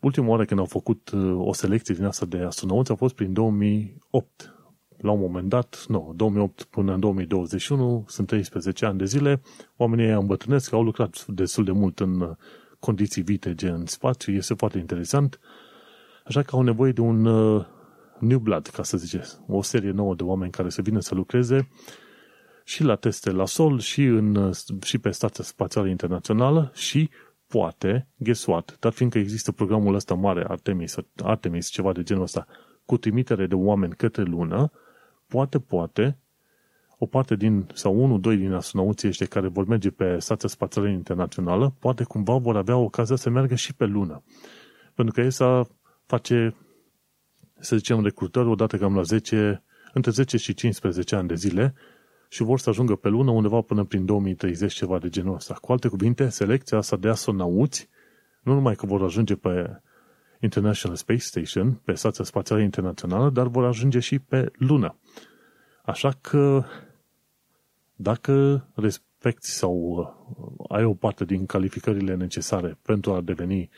[0.00, 3.32] ultima oară când au făcut uh, o selecție din asta de astronauți a fost prin
[3.32, 4.50] 2008.
[4.96, 9.40] La un moment dat, nu, 2008 până în 2021, sunt 13 ani de zile,
[9.76, 12.30] oamenii au îmbătrânesc, au lucrat destul de mult în uh,
[12.78, 15.40] condiții vitege în spațiu, este foarte interesant,
[16.24, 17.66] așa că au nevoie de un uh,
[18.20, 21.68] New Blood, ca să ziceți, o serie nouă de oameni care să vină să lucreze
[22.64, 24.50] și la teste la sol și, în,
[24.82, 27.10] și pe Stația Spațială Internațională și
[27.46, 32.46] poate, guess what, dar fiindcă există programul ăsta mare, Artemis, Artemis, ceva de genul ăsta,
[32.84, 34.70] cu trimitere de oameni către lună,
[35.26, 36.18] poate, poate,
[36.98, 40.88] o parte din, sau unul, doi din astronauții ăștia care vor merge pe Stația Spațială
[40.88, 44.22] Internațională, poate cumva vor avea ocazia să meargă și pe lună.
[44.94, 45.68] Pentru că ESA
[46.06, 46.54] face,
[47.58, 51.74] să zicem, recrutări odată cam la 10, între 10 și 15 ani de zile
[52.28, 55.54] și vor să ajungă pe lună undeva până prin 2030, ceva de genul ăsta.
[55.54, 57.88] Cu alte cuvinte, selecția asta de astronauți,
[58.42, 59.80] nu numai că vor ajunge pe
[60.40, 64.98] International Space Station, pe Stația Spațială Internațională, dar vor ajunge și pe lună.
[65.82, 66.64] Așa că
[67.94, 73.70] dacă respecti sau uh, ai o parte din calificările necesare pentru a deveni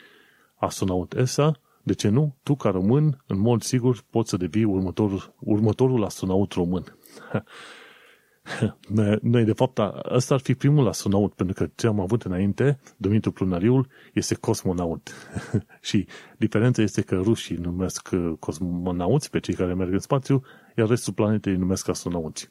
[0.55, 1.59] astronaut ESA,
[1.89, 2.35] de ce nu?
[2.43, 6.83] Tu, ca român, în mod sigur, poți să devii următorul, următorul astronaut român.
[9.21, 13.31] Noi, de fapt, ăsta ar fi primul astronaut, pentru că ce am avut înainte, Dumitru
[13.31, 15.09] Plunariul, este cosmonaut.
[15.89, 20.43] și diferența este că rușii numesc uh, cosmonauți pe cei care merg în spațiu,
[20.77, 22.49] iar restul planetei numesc astronauți.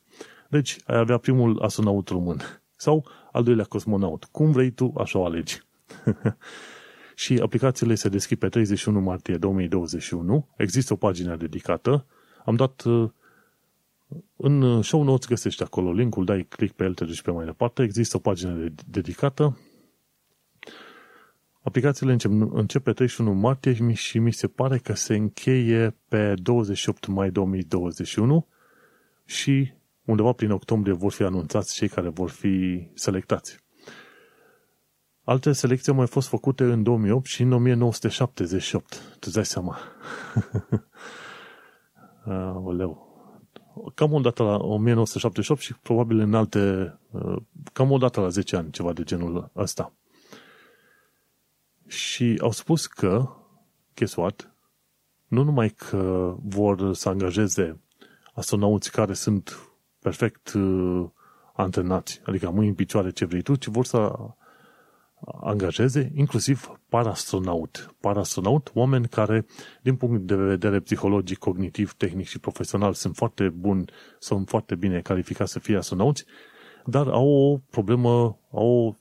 [0.49, 2.41] Deci, ai avea primul astronaut român.
[2.77, 4.25] Sau al doilea cosmonaut.
[4.25, 5.61] Cum vrei tu, așa o alegi.
[7.19, 10.49] și aplicațiile se deschid pe 31 martie 2021.
[10.57, 12.07] Există o pagină dedicată.
[12.45, 13.11] Am dat uh,
[14.37, 17.83] în show notes găsești acolo linkul, dai click pe el, te duci pe mai departe.
[17.83, 19.59] Există o pagină dedicată.
[21.61, 27.07] Aplicațiile încep, încep pe 31 martie și mi se pare că se încheie pe 28
[27.07, 28.47] mai 2021
[29.25, 29.73] și
[30.05, 33.67] undeva prin octombrie vor fi anunțați cei care vor fi selectați.
[35.29, 39.17] Alte selecții au mai fost făcute în 2008 și în 1978.
[39.19, 39.79] Tu dai seama.
[42.69, 43.07] Oleu.
[43.95, 46.95] Cam o dată la 1978 și probabil în alte,
[47.73, 49.93] cam o dată la 10 ani, ceva de genul ăsta.
[51.87, 53.29] Și au spus că,
[53.95, 54.55] guess what,
[55.27, 57.81] nu numai că vor să angajeze
[58.33, 61.07] astronauți care sunt perfect uh,
[61.53, 64.13] antrenați, adică mâini în picioare ce vrei tu, ci vor să
[65.41, 67.95] angajeze inclusiv parastronaut.
[68.01, 69.47] Parastronaut, oameni care,
[69.83, 73.85] din punct de vedere psihologic, cognitiv, tehnic și profesional, sunt foarte buni,
[74.19, 76.25] sunt foarte bine calificați să fie astronauți,
[76.85, 78.95] dar au o problemă, au o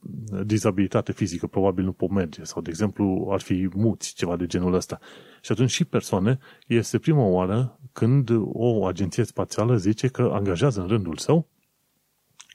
[0.44, 4.74] dizabilitate fizică, probabil nu pot merge, sau, de exemplu, ar fi muți, ceva de genul
[4.74, 5.00] ăsta.
[5.42, 10.88] Și atunci și persoane, este prima oară când o agenție spațială zice că angajează în
[10.88, 11.48] rândul său,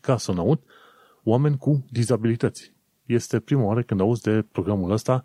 [0.00, 0.62] ca astronaut,
[1.22, 2.71] oameni cu dizabilități.
[3.12, 5.24] Este prima oară când auzi de programul ăsta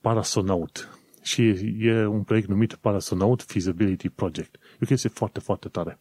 [0.00, 0.98] Parasonaut.
[1.22, 1.48] Și
[1.80, 4.54] e un proiect numit Parasonaut Feasibility Project.
[4.54, 5.98] E o chestie foarte, foarte tare.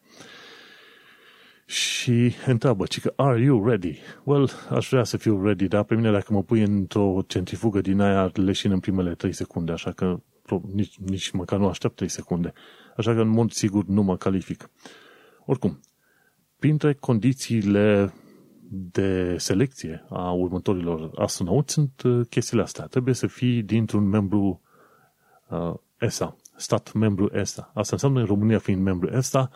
[1.65, 3.97] Și întreabă, că are you ready?
[4.23, 7.99] Well, aș vrea să fiu ready, dar pe mine dacă mă pui într-o centrifugă din
[7.99, 10.19] aia, leșin în primele 3 secunde, așa că
[10.73, 12.53] nici, nici măcar nu aștept 3 secunde.
[12.97, 14.69] Așa că în mod sigur nu mă calific.
[15.45, 15.79] Oricum,
[16.59, 18.13] printre condițiile
[18.75, 22.85] de selecție a următorilor astronauți sunt uh, chestiile astea.
[22.85, 24.61] Trebuie să fii dintr-un membru
[25.49, 27.71] uh, ESA, stat membru ESA.
[27.73, 29.49] Asta înseamnă în România fiind membru ESA,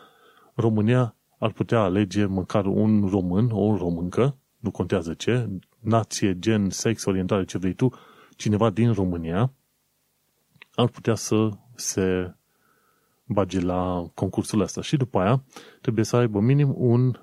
[0.54, 5.48] România ar putea alege măcar un român, o româncă, nu contează ce,
[5.80, 7.92] nație, gen, sex, orientare, ce vrei tu,
[8.36, 9.52] cineva din România,
[10.74, 12.34] ar putea să se
[13.24, 14.82] bage la concursul ăsta.
[14.82, 15.42] Și după aia
[15.80, 17.18] trebuie să aibă minim un,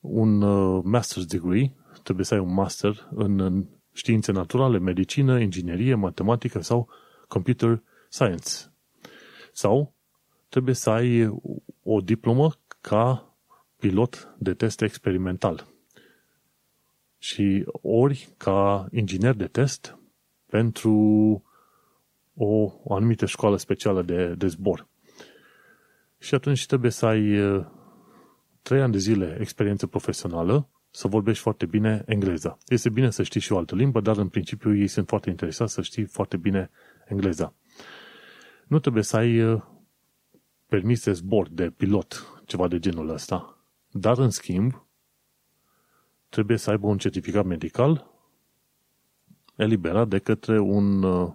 [0.00, 5.94] un uh, master's degree, trebuie să ai un master în, în științe naturale, medicină, inginerie,
[5.94, 6.88] matematică sau
[7.28, 8.50] computer science.
[9.52, 9.94] Sau
[10.48, 11.40] trebuie să ai
[11.82, 13.34] o diplomă ca
[13.76, 15.66] pilot de test experimental.
[17.18, 19.98] Și ori ca inginer de test
[20.46, 20.92] pentru
[22.34, 24.86] o, o anumită școală specială de, de zbor.
[26.18, 27.66] Și atunci trebuie să ai uh,
[28.68, 32.58] trei ani de zile experiență profesională, să vorbești foarte bine engleza.
[32.66, 35.72] Este bine să știi și o altă limbă, dar în principiu ei sunt foarte interesați
[35.72, 36.70] să știi foarte bine
[37.04, 37.54] engleza.
[38.66, 39.62] Nu trebuie să ai uh,
[40.66, 43.58] permis de zbor, de pilot, ceva de genul ăsta.
[43.90, 44.86] Dar, în schimb,
[46.28, 48.10] trebuie să aibă un certificat medical
[49.56, 51.32] eliberat de către un uh,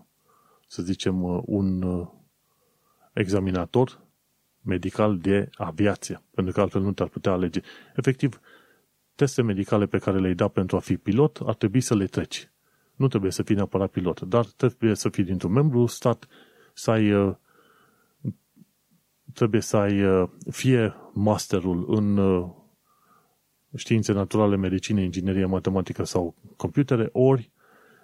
[0.67, 2.07] să zicem, uh, un uh,
[3.13, 4.01] examinator
[4.63, 7.61] medical de aviație, pentru că altfel nu te-ar putea alege.
[7.95, 8.39] Efectiv,
[9.15, 12.51] teste medicale pe care le-ai dat pentru a fi pilot, ar trebui să le treci.
[12.95, 16.27] Nu trebuie să fii neapărat pilot, dar trebuie să fii dintr-un membru stat,
[16.73, 17.35] să ai uh,
[19.33, 22.19] trebuie să ai fie masterul în
[23.75, 27.51] științe naturale, medicină, inginerie, matematică sau computere, ori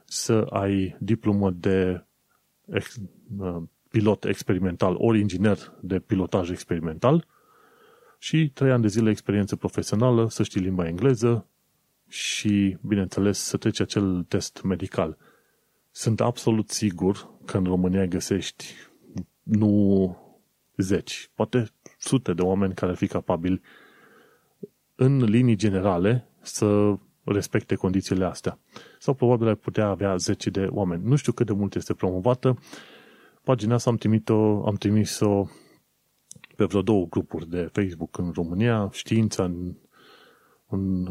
[0.05, 2.05] să ai diplomă de
[2.65, 2.95] ex,
[3.37, 7.25] uh, pilot experimental ori inginer de pilotaj experimental
[8.17, 11.45] și trei ani de zile experiență profesională, să știi limba engleză
[12.07, 15.17] și, bineînțeles, să treci acel test medical.
[15.91, 18.65] Sunt absolut sigur că în România găsești
[19.43, 20.17] nu
[20.77, 23.61] zeci, poate sute de oameni care ar fi capabili
[24.95, 28.59] în linii generale să respecte condițiile astea.
[28.99, 31.03] Sau probabil ai putea avea zeci de oameni.
[31.05, 32.57] Nu știu cât de mult este promovată.
[33.49, 35.45] Pagina asta am trimis-o, am trimis-o
[36.55, 39.75] pe vreo două grupuri de Facebook în România, știința în,
[40.67, 41.07] în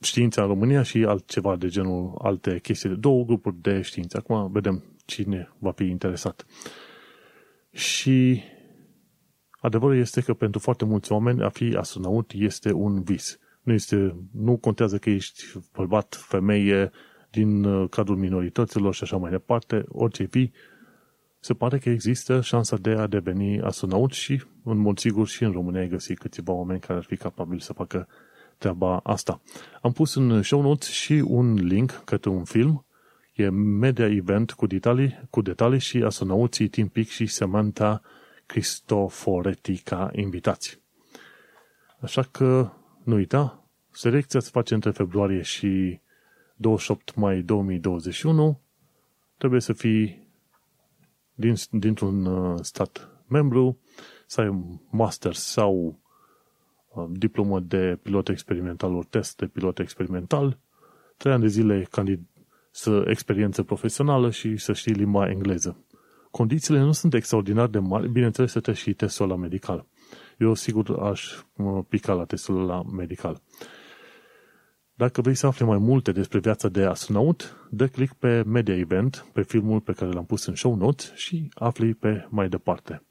[0.00, 4.16] știința în România și altceva de genul, alte chestii, două grupuri de știință.
[4.16, 6.46] Acum vedem cine va fi interesat.
[7.72, 8.42] Și
[9.60, 13.38] adevărul este că pentru foarte mulți oameni a fi astronaut este un vis.
[13.62, 16.90] Nu, este, nu contează că ești bărbat, femeie,
[17.32, 20.52] din uh, cadrul minorităților și așa mai departe, orice fi,
[21.44, 25.52] se pare că există șansa de a deveni astronaut și, în mod sigur, și în
[25.52, 28.08] România ai găsit câțiva oameni care ar fi capabili să facă
[28.58, 29.40] treaba asta.
[29.80, 32.84] Am pus în show notes și un link către un film.
[33.34, 38.02] E media event cu detalii, cu detalii și astronauții Tim Peake și Samantha
[38.46, 40.80] Cristoforetti ca invitați.
[42.00, 42.70] Așa că
[43.04, 46.00] nu uita, selecția se face între februarie și
[46.56, 48.60] 28 mai 2021.
[49.38, 50.21] Trebuie să fii
[51.34, 53.78] din, dintr-un uh, stat membru,
[54.26, 55.98] să ai master sau
[56.94, 60.58] uh, diplomă de pilot experimental, ori test de pilot experimental,
[61.16, 62.30] trei ani de zile candid-
[62.70, 65.84] să experiență profesională și să știi limba engleză.
[66.30, 69.86] Condițiile nu sunt extraordinar de mari, bineînțeles să te și testul la medical.
[70.38, 71.32] Eu sigur aș
[71.88, 73.42] pica la testul la medical.
[75.02, 79.26] Dacă vrei să afli mai multe despre viața de astronaut, dă click pe Media Event,
[79.32, 83.02] pe filmul pe care l-am pus în show notes și afli pe mai departe.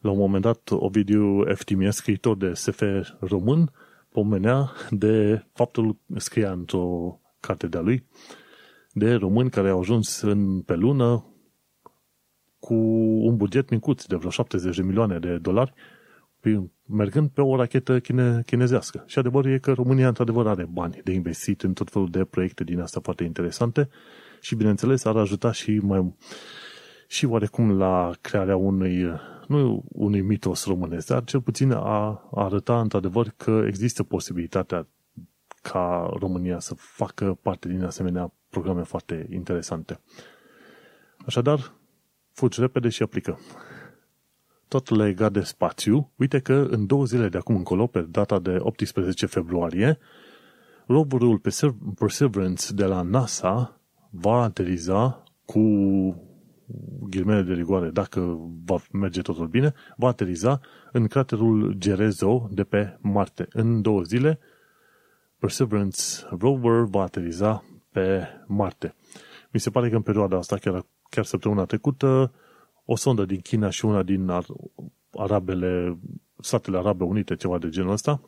[0.00, 2.82] La un moment dat, Ovidiu Eftimie, scriitor de SF
[3.20, 3.70] român,
[4.12, 8.06] pomenea de faptul, scria într-o carte de-a lui,
[8.92, 11.24] de români care au ajuns în, pe lună
[12.58, 12.74] cu
[13.26, 15.74] un buget micuț de vreo 70 de milioane de dolari,
[16.86, 19.04] mergând pe o rachetă chine, chinezească.
[19.06, 22.64] Și adevărul e că România, într-adevăr, are bani de investit în tot felul de proiecte
[22.64, 23.88] din astea foarte interesante
[24.40, 26.14] și, bineînțeles, ar ajuta și mai
[27.08, 29.04] și oarecum la crearea unui,
[29.46, 34.88] nu unui mitos românesc, dar cel puțin a arăta într-adevăr că există posibilitatea
[35.62, 40.00] ca România să facă parte din asemenea programe foarte interesante.
[41.26, 41.72] Așadar,
[42.32, 43.38] fugi repede și aplică.
[44.68, 48.56] Tot legat de spațiu, uite că în două zile de acum încolo, pe data de
[48.58, 49.98] 18 februarie,
[50.86, 51.40] roverul
[51.98, 55.60] Perseverance de la NASA va ateriza cu
[57.08, 60.60] ghilmele de rigoare, dacă va merge totul bine, va ateriza
[60.92, 63.46] în craterul Gerezo de pe Marte.
[63.52, 64.38] În două zile,
[65.38, 66.00] Perseverance
[66.38, 68.94] rover va ateriza pe Marte.
[69.50, 72.32] Mi se pare că în perioada asta, chiar, chiar săptămâna trecută,
[72.86, 74.30] o sondă din China și una din
[75.10, 75.98] Arabele,
[76.40, 78.20] Statele Arabe Unite, ceva de genul ăsta,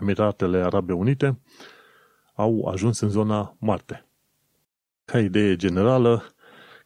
[0.00, 1.38] Emiratele Arabe Unite,
[2.34, 4.06] au ajuns în zona Marte.
[5.04, 6.34] Ca idee generală,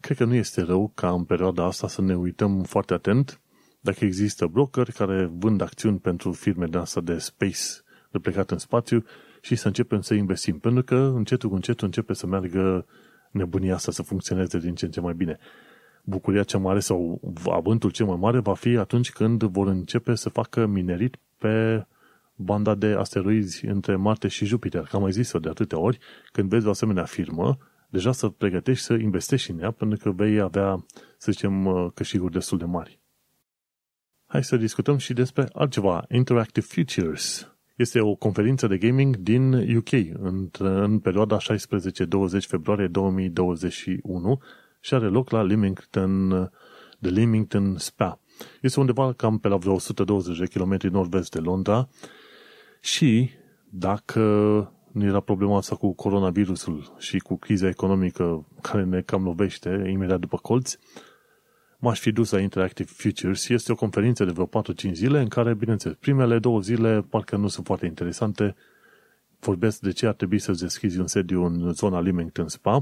[0.00, 3.40] cred că nu este rău ca în perioada asta să ne uităm foarte atent
[3.80, 7.62] dacă există brokeri care vând acțiuni pentru firme de asta de space,
[8.10, 9.04] de plecat în spațiu
[9.40, 10.58] și să începem să investim.
[10.58, 12.86] Pentru că încetul cu încetul începe să meargă
[13.30, 15.38] nebunia asta, să funcționeze din ce în ce mai bine
[16.08, 20.28] bucuria cea mare sau avântul cel mai mare va fi atunci când vor începe să
[20.28, 21.86] facă minerit pe
[22.34, 24.82] banda de asteroizi între Marte și Jupiter.
[24.82, 25.98] Cam mai zis-o de atâtea ori,
[26.32, 30.40] când vezi o asemenea firmă, deja să pregătești să investești în ea, pentru că vei
[30.40, 30.84] avea,
[31.18, 33.00] să zicem, uh, câștiguri destul de mari.
[34.26, 37.52] Hai să discutăm și despre altceva, Interactive Futures.
[37.76, 41.40] Este o conferință de gaming din UK în, în perioada 16-20
[42.46, 44.40] februarie 2021
[44.88, 46.28] și are loc la Leamington,
[46.98, 48.20] de Leamington Spa.
[48.60, 51.88] Este undeva cam pe la vreo 120 de km nord-vest de Londra
[52.80, 53.30] și
[53.70, 54.20] dacă
[54.92, 60.20] nu era problema asta cu coronavirusul și cu criza economică care ne cam lovește imediat
[60.20, 60.76] după colț,
[61.78, 63.48] m-aș fi dus la Interactive Futures.
[63.48, 67.48] Este o conferință de vreo 4-5 zile în care, bineînțeles, primele două zile parcă nu
[67.48, 68.54] sunt foarte interesante,
[69.40, 72.74] vorbesc de ce ar trebui să-ți deschizi un sediu în zona Leamington Spa.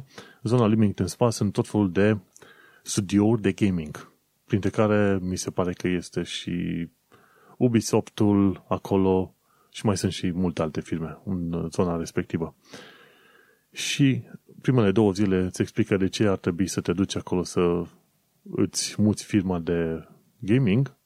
[0.42, 2.18] În zona Leamington Spa sunt tot felul de
[2.82, 4.12] studiouri de gaming,
[4.44, 6.88] printre care mi se pare că este și
[7.58, 9.34] Ubisoftul acolo
[9.70, 12.54] și mai sunt și multe alte firme în zona respectivă.
[13.72, 14.22] Și
[14.60, 17.82] primele două zile îți explică de ce ar trebui să te duci acolo să
[18.50, 20.96] îți muți firma de gaming,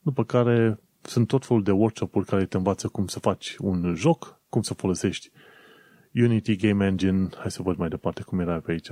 [0.00, 4.33] după care sunt tot felul de workshop-uri care te învață cum să faci un joc,
[4.54, 5.30] cum să folosești
[6.12, 8.90] Unity Game Engine, hai să văd mai departe cum era pe aici.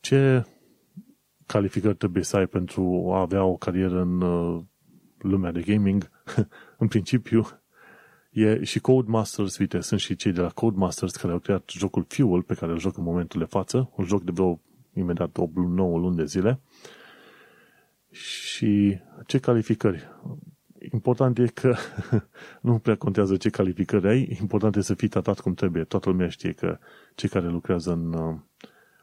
[0.00, 0.44] Ce
[1.46, 4.62] calificări trebuie să ai pentru a avea o carieră în uh,
[5.18, 6.10] lumea de gaming?
[6.82, 7.46] în principiu,
[8.30, 12.42] e și Codemasters, uite, sunt și cei de la Codemasters care au creat jocul Fuel,
[12.42, 14.60] pe care îl joc în momentul de față, un joc de vreo
[14.92, 16.60] imediat 8, 9 luni de zile.
[18.10, 20.08] Și ce calificări?
[20.92, 21.74] Important e că
[22.60, 25.84] nu prea contează ce calificări ai, important e să fii tratat cum trebuie.
[25.84, 26.78] Toată lumea știe că
[27.14, 28.34] cei care lucrează în uh,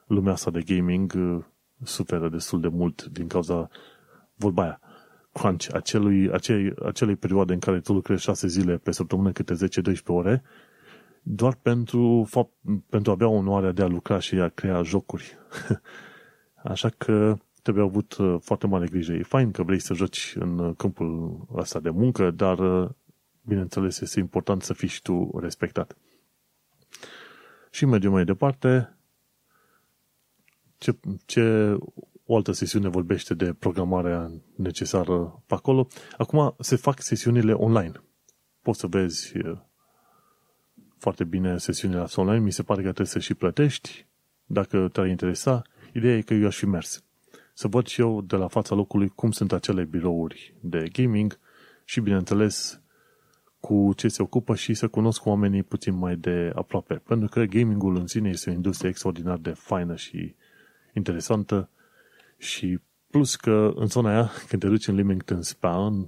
[0.06, 1.44] lumea asta de gaming uh,
[1.82, 3.68] suferă destul de mult din cauza
[4.36, 4.80] vorba aia
[5.32, 10.02] crunch, acelui, acelei, acelei perioade în care tu lucrezi 6 zile pe săptămână câte 10-12
[10.06, 10.42] ore,
[11.22, 12.52] doar pentru, fapt,
[12.88, 15.38] pentru a avea onoarea de a lucra și a crea jocuri.
[16.72, 19.12] Așa că trebuie avut uh, foarte mare grijă.
[19.12, 22.90] E fain că vrei să joci în uh, câmpul ăsta de muncă, dar uh,
[23.42, 25.96] bineînțeles este important să fii și tu respectat.
[27.70, 28.96] Și mergem mai departe.
[30.78, 31.76] Ce, ce
[32.24, 35.86] o altă sesiune vorbește de programarea necesară pe acolo.
[36.16, 38.02] Acum se fac sesiunile online.
[38.62, 39.32] Poți să vezi
[40.98, 42.44] foarte bine sesiunile astea online.
[42.44, 44.06] Mi se pare că trebuie să și plătești
[44.44, 45.62] dacă te-ar interesa.
[45.92, 47.04] Ideea e că eu aș fi mers
[47.52, 51.38] să văd și eu de la fața locului cum sunt acele birouri de gaming
[51.84, 52.82] și, bineînțeles,
[53.60, 56.94] cu ce se ocupă și să cunosc oamenii puțin mai de aproape.
[56.94, 60.34] Pentru că gamingul în sine este o industrie extraordinar de faină și
[60.94, 61.68] interesantă
[62.38, 62.78] și
[63.10, 66.06] plus că în zona aia, când te duci în Leamington Spa, în,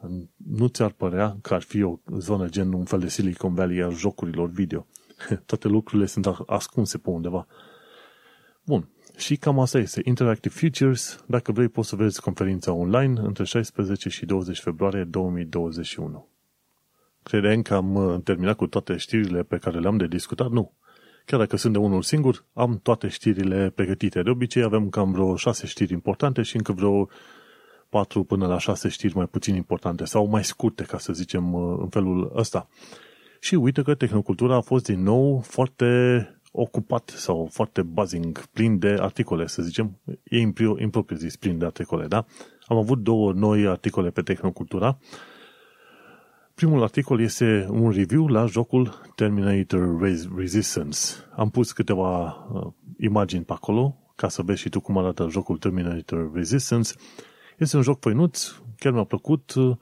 [0.00, 3.82] în, nu ți-ar părea că ar fi o zonă gen un fel de Silicon Valley
[3.82, 4.86] a jocurilor video.
[5.46, 7.46] Toate lucrurile sunt ascunse pe undeva.
[8.64, 8.88] Bun,
[9.20, 10.00] și cam asta este.
[10.04, 11.24] Interactive Futures.
[11.26, 16.28] Dacă vrei, poți să vezi conferința online între 16 și 20 februarie 2021.
[17.22, 20.50] Credeam că am uh, terminat cu toate știrile pe care le-am de discutat?
[20.50, 20.72] Nu.
[21.24, 24.22] Chiar dacă sunt de unul singur, am toate știrile pregătite.
[24.22, 27.08] De obicei avem cam vreo 6 știri importante și încă vreo
[27.88, 31.78] 4 până la 6 știri mai puțin importante sau mai scurte, ca să zicem, uh,
[31.80, 32.68] în felul ăsta.
[33.40, 38.96] Și uite că tehnocultura a fost din nou foarte ocupat sau foarte buzzing, plin de
[39.00, 40.38] articole, să zicem, e
[40.78, 42.24] impropriu zis plin de articole, da?
[42.66, 44.98] Am avut două noi articole pe Tehnocultura.
[46.54, 50.00] Primul articol este un review la jocul Terminator
[50.36, 50.98] Resistance.
[51.36, 55.58] Am pus câteva uh, imagini pe acolo, ca să vezi și tu cum arată jocul
[55.58, 56.92] Terminator Resistance.
[57.58, 59.76] Este un joc făinuț, chiar mi-a plăcut, uh,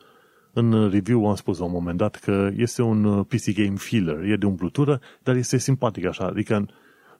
[0.53, 4.23] în review am spus la un moment dat că este un uh, PC game filler,
[4.23, 6.67] e de umplutură, dar este simpatic așa, adică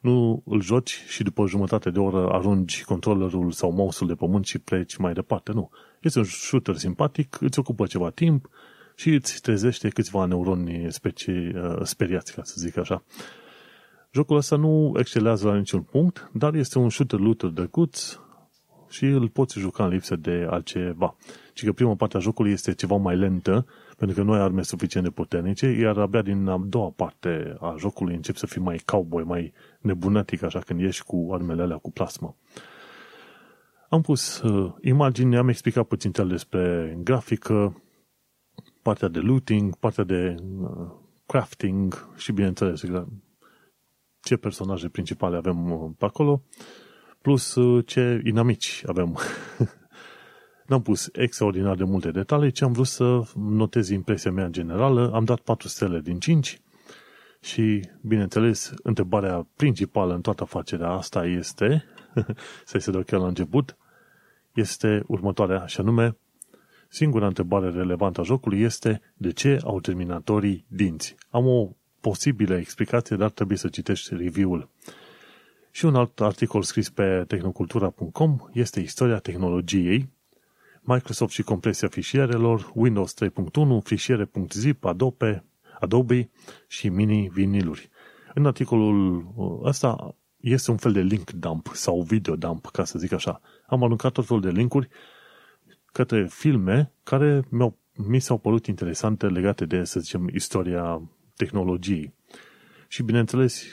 [0.01, 4.45] nu îl joci și după o jumătate de oră arunci controllerul sau mouse-ul de pământ
[4.45, 5.69] și pleci mai departe, nu.
[6.01, 8.49] Este un shooter simpatic, îți ocupă ceva timp
[8.95, 13.03] și îți trezește câțiva neuroni speci, uh, speriați, ca să zic așa.
[14.11, 18.17] Jocul ăsta nu excelează la niciun punct, dar este un shooter-looter drăguț
[18.89, 21.15] și îl poți juca în lipsă de altceva
[21.59, 23.65] ci că prima parte a jocului este ceva mai lentă,
[23.97, 27.75] pentru că nu ai arme suficient de puternice, iar abia din a doua parte a
[27.77, 31.91] jocului încep să fii mai cowboy, mai nebunatic, așa când ieși cu armele alea cu
[31.91, 32.35] plasmă.
[33.89, 37.81] Am pus uh, imagini, am explicat puțin despre grafică,
[38.81, 40.91] partea de looting, partea de uh,
[41.25, 42.81] crafting și, bineînțeles,
[44.21, 46.43] ce personaje principale avem uh, pe acolo,
[47.21, 49.17] plus uh, ce inamici avem
[50.69, 55.11] N-am pus extraordinar de multe detalii, ci am vrut să notez impresia mea generală.
[55.13, 56.61] Am dat 4 stele din 5
[57.41, 61.83] și, bineînțeles, întrebarea principală în toată afacerea asta este,
[62.65, 63.77] să-i se dau chiar la început,
[64.53, 66.17] este următoarea, și anume,
[66.89, 71.15] singura întrebare relevantă a jocului este de ce au terminatorii dinți.
[71.29, 71.69] Am o
[72.01, 74.69] posibilă explicație, dar trebuie să citești review-ul.
[75.71, 80.17] Și un alt articol scris pe tehnocultura.com este istoria tehnologiei
[80.91, 83.29] Microsoft și compresia fișierelor, Windows 3.1,
[83.83, 85.45] fișiere.zip, Adobe,
[85.79, 86.29] Adobe
[86.67, 87.89] și mini-viniluri.
[88.33, 89.27] În articolul
[89.63, 93.41] ăsta este un fel de link dump sau video dump, ca să zic așa.
[93.67, 94.87] Am aruncat tot felul de linkuri
[95.85, 97.77] către filme care mi-au,
[98.07, 101.01] mi s-au părut interesante legate de, să zicem, istoria
[101.35, 102.13] tehnologiei.
[102.87, 103.63] Și, bineînțeles,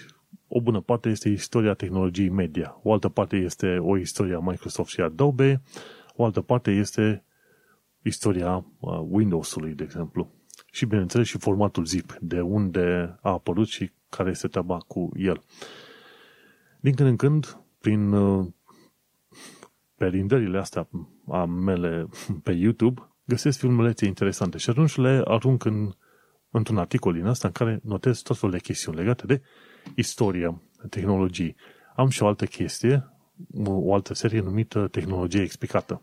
[0.49, 2.81] o bună parte este istoria tehnologiei media.
[2.83, 5.63] O altă parte este o istorie a Microsoft și Adobe,
[6.17, 7.25] o altă parte este
[8.03, 8.67] istoria
[9.09, 10.31] Windows-ului, de exemplu.
[10.71, 15.43] Și, bineînțeles, și formatul zip, de unde a apărut și care este treaba cu el.
[16.81, 18.47] Din când în când, prin uh,
[19.97, 20.89] perindările astea
[21.29, 22.09] a mele
[22.43, 25.93] pe YouTube, găsesc filmulețe interesante și atunci le arunc în,
[26.51, 29.43] într-un articol din asta în care notez tot felul de chestiuni legate de
[29.95, 31.57] istoria tehnologiei.
[31.97, 33.16] Am și o altă chestie,
[33.65, 36.03] o altă serie numită Tehnologie explicată.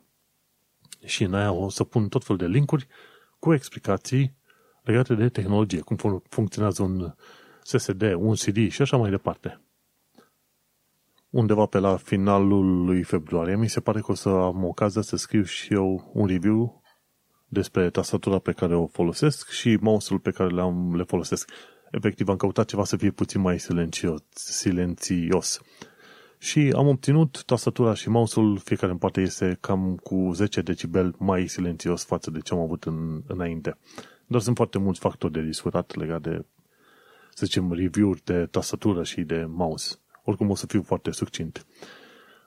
[1.06, 2.88] Și în aia o să pun tot felul de linkuri
[3.40, 4.36] cu explicații
[4.84, 7.14] legate de tehnologie, cum funcționează un
[7.64, 9.62] SSD, un CD și așa mai departe.
[11.30, 15.16] Undeva pe la finalul lui februarie, mi se pare că o să am ocazia să
[15.16, 16.82] scriu și eu un review
[17.48, 21.50] despre tastatura pe care o folosesc și mouse-ul pe care le-am, le folosesc.
[21.92, 24.22] Efectiv, am căutat ceva să fie puțin mai silențios.
[24.34, 25.62] silențios.
[26.44, 31.48] Și am obținut tastatura și mouse-ul, fiecare în parte este cam cu 10 decibel mai
[31.48, 33.78] silențios față de ce am avut în, înainte.
[34.28, 36.46] Dar sunt foarte mulți factori de discutat legat de,
[37.34, 39.96] să zicem, review-uri de tastatură și de mouse.
[40.24, 41.66] Oricum o să fiu foarte succint.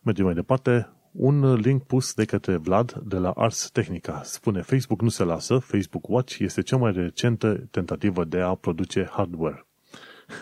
[0.02, 0.90] Mergem mai departe.
[1.12, 4.22] Un link pus de către Vlad de la Ars Technica.
[4.24, 9.08] Spune, Facebook nu se lasă, Facebook Watch este cea mai recentă tentativă de a produce
[9.12, 9.66] hardware.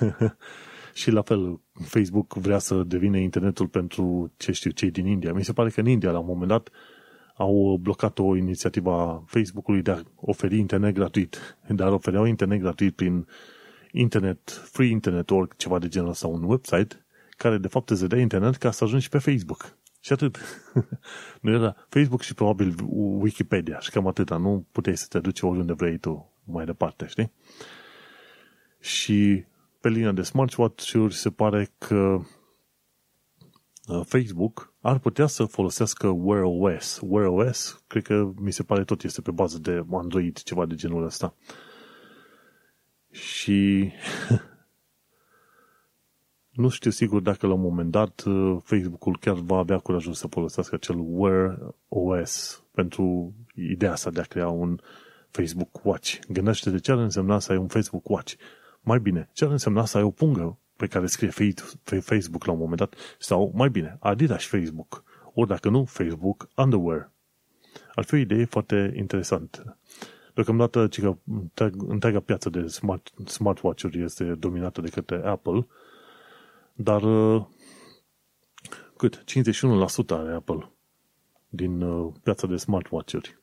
[0.95, 5.33] și la fel, Facebook vrea să devină internetul pentru, ce știu, cei din India.
[5.33, 6.71] Mi se pare că în India, la un moment dat,
[7.37, 12.95] au blocat o inițiativă a Facebook-ului de a oferi internet gratuit, dar ofereau internet gratuit
[12.95, 13.27] prin
[13.93, 17.05] internet, free internet org, ceva de genul sau un website,
[17.37, 19.77] care de fapt îți dea internet ca să ajungi pe Facebook.
[20.01, 20.39] Și atât.
[21.41, 22.75] nu era Facebook și probabil
[23.21, 24.37] Wikipedia și cam atâta.
[24.37, 27.33] Nu puteai să te duci oriunde vrei tu mai departe, știi?
[28.81, 29.45] Și
[29.85, 32.21] pe linia de smartwatch-uri se pare că
[33.87, 37.01] uh, Facebook ar putea să folosească Wear OS.
[37.03, 40.75] Wear OS, cred că mi se pare tot este pe bază de Android, ceva de
[40.75, 41.35] genul ăsta.
[43.11, 43.91] Și
[46.63, 50.27] nu știu sigur dacă la un moment dat uh, Facebook-ul chiar va avea curajul să
[50.27, 54.81] folosească acel Wear OS pentru ideea asta de a crea un
[55.31, 56.19] Facebook Watch.
[56.29, 58.35] Gândește de ce ar însemna să ai un Facebook Watch.
[58.85, 61.31] Mai bine, ce ar însemna să ai o pungă pe care scrie
[62.01, 65.05] Facebook la un moment dat, sau mai bine, Adidas Facebook,
[65.35, 67.11] ori dacă nu, Facebook Underwear.
[67.95, 69.79] Ar fi o idee foarte interesantă.
[70.35, 71.19] Deocamdată, că
[71.89, 75.67] întreaga piață de smart, smartwatch-uri este dominată de către Apple,
[76.73, 77.47] dar uh,
[78.97, 79.25] cât?
[79.25, 80.71] 51% are Apple
[81.49, 83.39] din uh, piața de smartwatch-uri.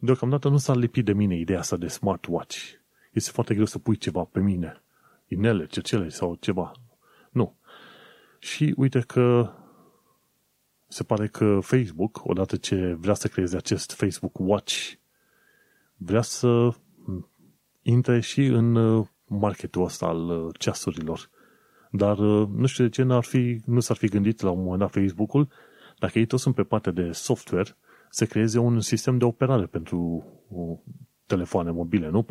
[0.00, 2.56] Deocamdată nu s-a lipit de mine ideea asta de smartwatch.
[3.14, 4.82] Este foarte greu să pui ceva pe mine
[5.28, 6.72] inele, cercele sau ceva.
[7.30, 7.56] Nu.
[8.38, 9.52] Și uite că
[10.88, 14.92] se pare că Facebook, odată ce vrea să creeze acest Facebook Watch,
[15.96, 16.74] vrea să
[17.82, 21.30] intre și în uh, marketul ăsta al uh, ceasurilor.
[21.90, 24.78] Dar uh, nu știu de ce n-ar fi, nu s-ar fi gândit la un moment
[24.78, 25.48] dat Facebook-ul,
[25.98, 27.76] dacă ei toți sunt pe partea de software,
[28.10, 30.26] să creeze un sistem de operare pentru
[31.26, 32.26] telefoane mobile, nu?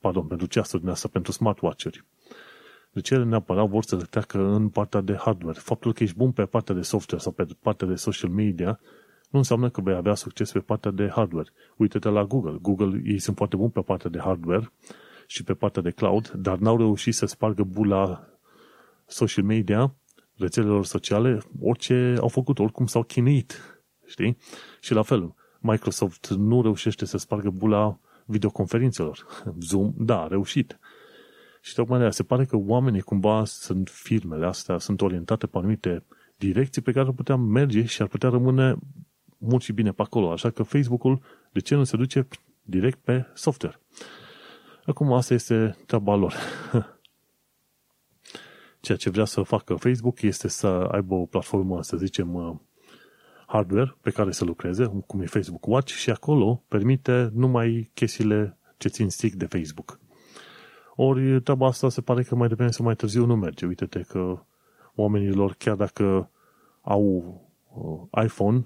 [0.00, 2.04] Pardon, pentru ceasuri din asta, pentru smartwatch-uri.
[2.92, 5.58] Deci ele neapărat vor să treacă în partea de hardware.
[5.58, 8.80] Faptul că ești bun pe partea de software sau pe partea de social media
[9.30, 11.50] nu înseamnă că vei avea succes pe partea de hardware.
[11.76, 12.58] Uite-te la Google.
[12.60, 14.72] Google, ei sunt foarte buni pe partea de hardware
[15.26, 18.28] și pe partea de cloud, dar n-au reușit să spargă bula
[19.06, 19.94] social media,
[20.36, 23.82] rețelelor sociale, orice au făcut, oricum s-au chinuit.
[24.06, 24.36] Știi?
[24.80, 27.98] Și la fel, Microsoft nu reușește să spargă bula
[28.28, 29.26] videoconferințelor.
[29.60, 30.78] Zoom, da, a reușit.
[31.60, 36.04] Și tocmai de se pare că oamenii cumva sunt firmele astea, sunt orientate pe anumite
[36.36, 38.76] direcții pe care ar putea merge și ar putea rămâne
[39.38, 40.30] mult și bine pe acolo.
[40.30, 41.22] Așa că Facebook-ul,
[41.52, 42.28] de ce nu se duce
[42.62, 43.80] direct pe software?
[44.84, 46.34] Acum asta este treaba lor.
[48.80, 52.60] Ceea ce vrea să facă Facebook este să aibă o platformă, să zicem,
[53.48, 58.88] hardware pe care să lucreze, cum e Facebook Watch, și acolo permite numai chestiile ce
[58.88, 60.00] țin strict de Facebook.
[60.94, 63.66] Ori treaba asta se pare că mai devreme sau mai târziu nu merge.
[63.66, 64.42] Uite-te că
[64.94, 66.30] oamenilor, chiar dacă
[66.80, 67.02] au
[67.74, 68.62] uh, iPhone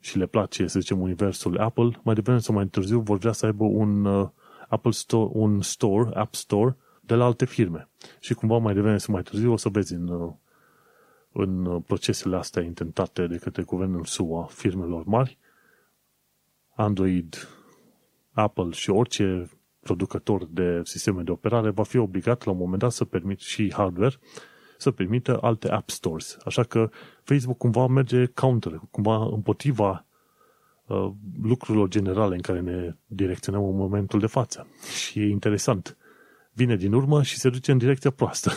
[0.00, 3.46] și le place, să zicem, universul Apple, mai devreme sau mai târziu vor vrea să
[3.46, 4.28] aibă un uh,
[4.68, 7.88] Apple Store, un store, App Store, de la alte firme.
[8.20, 10.32] Și cumva mai devreme sau mai târziu o să vezi în, uh,
[11.32, 15.38] în procesele astea intentate de către guvernul SUA, firmelor mari,
[16.74, 17.48] Android,
[18.32, 19.50] Apple și orice
[19.80, 23.72] producător de sisteme de operare va fi obligat la un moment dat să permit și
[23.72, 24.14] hardware
[24.78, 26.36] să permită alte app stores.
[26.44, 26.90] Așa că
[27.22, 30.06] Facebook cumva merge counter, cumva împotriva
[30.86, 31.10] uh,
[31.42, 34.66] lucrurilor generale în care ne direcționăm în momentul de față.
[35.02, 35.96] Și e interesant.
[36.58, 38.52] Vine din urmă și se duce în direcția proastă.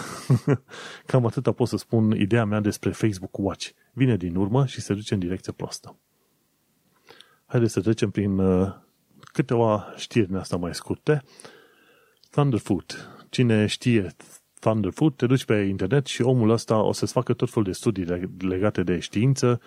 [1.09, 3.69] Cam atâta pot să spun ideea mea despre Facebook Watch.
[3.93, 5.97] Vine din urmă și se duce în direcția proastă.
[7.45, 8.73] Haideți să trecem prin uh,
[9.23, 11.23] câteva știri din asta mai scurte.
[12.29, 13.09] Thunderfoot.
[13.29, 14.15] Cine știe
[14.59, 18.29] Thunderfoot, te duci pe internet și omul ăsta o să-ți facă tot felul de studii
[18.39, 19.61] legate de știință,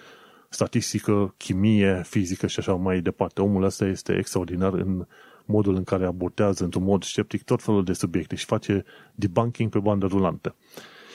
[0.48, 3.42] statistică, chimie, fizică și așa mai departe.
[3.42, 5.06] Omul ăsta este extraordinar în
[5.44, 8.84] modul în care abordează într-un mod sceptic tot felul de subiecte și face
[9.14, 10.56] debunking pe bandă rulantă.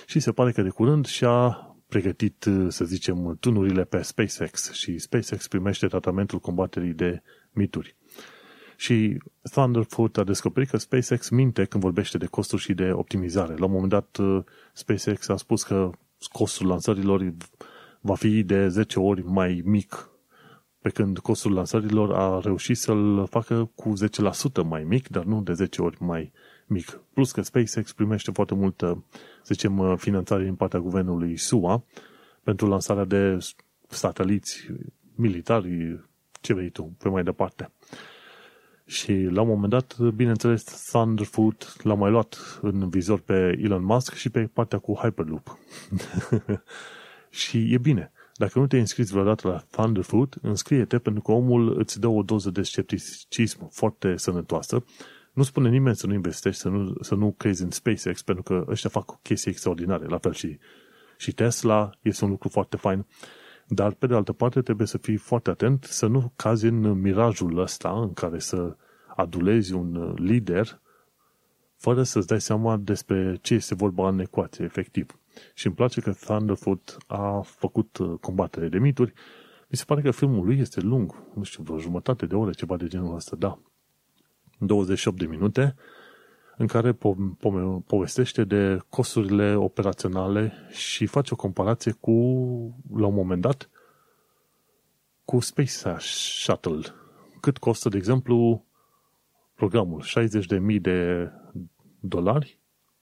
[0.05, 5.47] Și se pare că de curând și-a pregătit, să zicem, tunurile pe SpaceX și SpaceX
[5.47, 7.21] primește tratamentul combaterii de
[7.51, 7.95] mituri.
[8.75, 13.55] Și Thunderfoot a descoperit că SpaceX minte când vorbește de costuri și de optimizare.
[13.55, 14.17] La un moment dat,
[14.73, 15.89] SpaceX a spus că
[16.31, 17.33] costul lansărilor
[18.01, 20.09] va fi de 10 ori mai mic
[20.81, 23.93] pe când costul lansărilor a reușit să-l facă cu
[24.61, 26.31] 10% mai mic, dar nu de 10 ori mai
[26.67, 27.01] mic.
[27.13, 29.03] Plus că SpaceX primește foarte multă,
[29.41, 31.83] să zicem, finanțare din partea guvernului SUA
[32.43, 33.37] pentru lansarea de
[33.87, 34.67] sateliți
[35.15, 35.99] militari,
[36.41, 37.71] ce vrei tu, pe mai departe.
[38.85, 44.13] Și la un moment dat, bineînțeles, Thunderfoot l-a mai luat în vizor pe Elon Musk
[44.13, 45.57] și pe partea cu Hyperloop.
[47.29, 48.11] și e bine.
[48.39, 52.49] Dacă nu te-ai înscris vreodată la Thunderfoot, înscrie-te pentru că omul îți dă o doză
[52.49, 54.83] de scepticism foarte sănătoasă.
[55.33, 58.65] Nu spune nimeni să nu investești, să nu, să nu crezi în SpaceX, pentru că
[58.67, 60.05] ăștia fac chestii extraordinare.
[60.05, 60.59] La fel și,
[61.17, 63.05] și Tesla este un lucru foarte fain.
[63.67, 67.57] Dar, pe de altă parte, trebuie să fii foarte atent să nu cazi în mirajul
[67.59, 68.75] ăsta în care să
[69.15, 70.81] adulezi un lider
[71.75, 75.19] fără să-ți dai seama despre ce este vorba în ecuație, efectiv.
[75.53, 79.13] Și îmi place că Thunderfoot a făcut uh, combatere de mituri.
[79.67, 82.77] Mi se pare că filmul lui este lung, nu știu, vreo jumătate de oră, ceva
[82.77, 83.59] de genul ăsta, da.
[84.57, 85.75] 28 de minute,
[86.57, 92.11] în care po- po- povestește de costurile operaționale și face o comparație cu,
[92.95, 93.69] la un moment dat,
[95.25, 96.81] cu Space Shuttle.
[97.39, 98.65] Cât costă, de exemplu,
[99.55, 100.03] programul?
[100.73, 101.29] 60.000 de
[101.99, 102.59] dolari,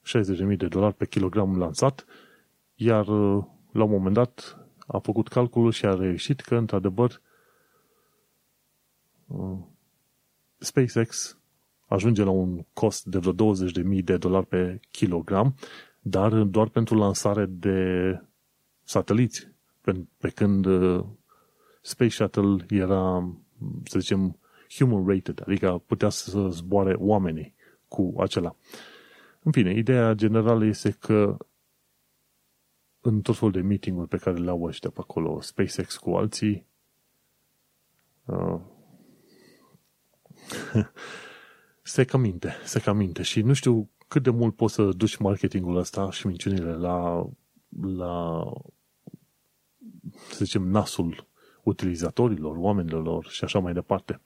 [0.08, 2.06] 60.000 de dolari pe kilogram lansat
[2.78, 4.58] iar uh, la un moment dat
[4.88, 7.22] a făcut calculul și a reușit că, într-adevăr,
[9.28, 9.58] uh,
[10.58, 11.38] SpaceX
[11.88, 15.56] ajunge la un cost de vreo 20.000 de dolari pe kilogram,
[16.00, 18.22] dar doar pentru lansare de
[18.84, 19.48] sateliți.
[19.82, 21.06] Pe, pe când uh,
[21.82, 23.34] Space Shuttle era,
[23.84, 24.38] să zicem,
[24.70, 27.56] human rated, adică putea să zboare oamenii
[27.88, 28.56] cu acela.
[29.44, 31.38] În fine, ideea generală este că
[33.08, 36.66] în tot felul de meeting-uri pe care le au ăștia pe acolo, SpaceX cu alții,
[38.26, 38.60] uh,
[41.84, 45.18] se cam minte, se cam minte și nu știu cât de mult poți să duci
[45.18, 47.30] marketingul ăsta și minciunile la,
[47.82, 48.44] la
[50.30, 51.28] să zicem, nasul
[51.64, 54.22] utilizatorilor, oamenilor și așa mai departe.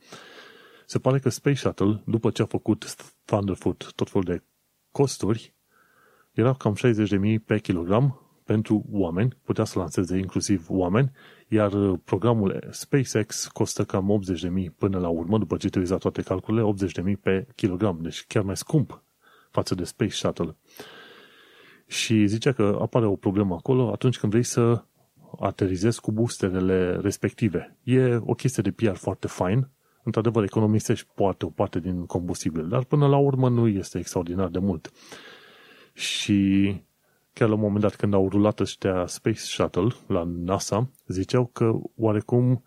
[0.85, 4.43] Se pare că Space Shuttle, după ce a făcut Thunderfoot tot felul de
[4.91, 5.53] costuri,
[6.31, 11.11] era cam 60.000 pe kilogram pentru oameni, putea să lanseze inclusiv oameni,
[11.47, 14.21] iar uh, programul SpaceX costă cam
[14.63, 16.73] 80.000 până la urmă, după ce utiliza toate calculele,
[17.13, 19.03] 80.000 pe kilogram, deci chiar mai scump
[19.49, 20.55] față de Space Shuttle.
[21.87, 24.83] Și zicea că apare o problemă acolo atunci când vrei să
[25.39, 27.77] aterizezi cu boosterele respective.
[27.83, 29.69] E o chestie de PR foarte fain,
[30.03, 34.59] într-adevăr economisești poate o parte din combustibil, dar până la urmă nu este extraordinar de
[34.59, 34.91] mult.
[35.93, 36.81] Și
[37.41, 41.71] chiar la un moment dat când au rulat ăștia Space Shuttle la NASA, ziceau că
[41.95, 42.63] oarecum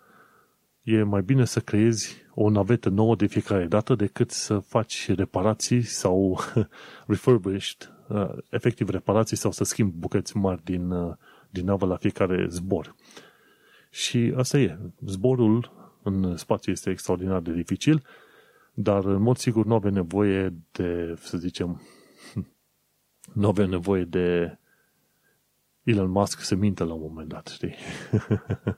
[0.83, 5.83] e mai bine să creezi o navetă nouă de fiecare dată decât să faci reparații
[5.83, 6.41] sau
[7.07, 11.15] refurbished, uh, efectiv reparații sau să schimbi bucăți mari din, uh,
[11.51, 12.95] din navă la fiecare zbor.
[13.91, 14.79] Și asta e.
[15.07, 15.73] Zborul
[16.03, 18.03] în spațiu este extraordinar de dificil,
[18.73, 21.83] dar în mod sigur nu avem nevoie de, să zicem,
[23.41, 24.59] nu avem nevoie de
[25.85, 27.75] Elon Musk să mintă la un moment dat, știi?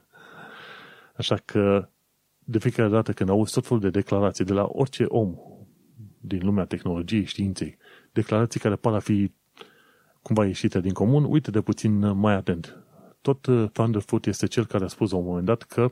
[1.19, 1.89] Așa că
[2.39, 5.35] de fiecare dată când auzi tot felul de declarații de la orice om
[6.19, 7.77] din lumea tehnologiei, științei,
[8.11, 9.31] declarații care par a fi
[10.21, 12.83] cumva ieșite din comun, uite de puțin mai atent.
[13.21, 15.91] Tot uh, Thunderfoot este cel care a spus la un moment dat că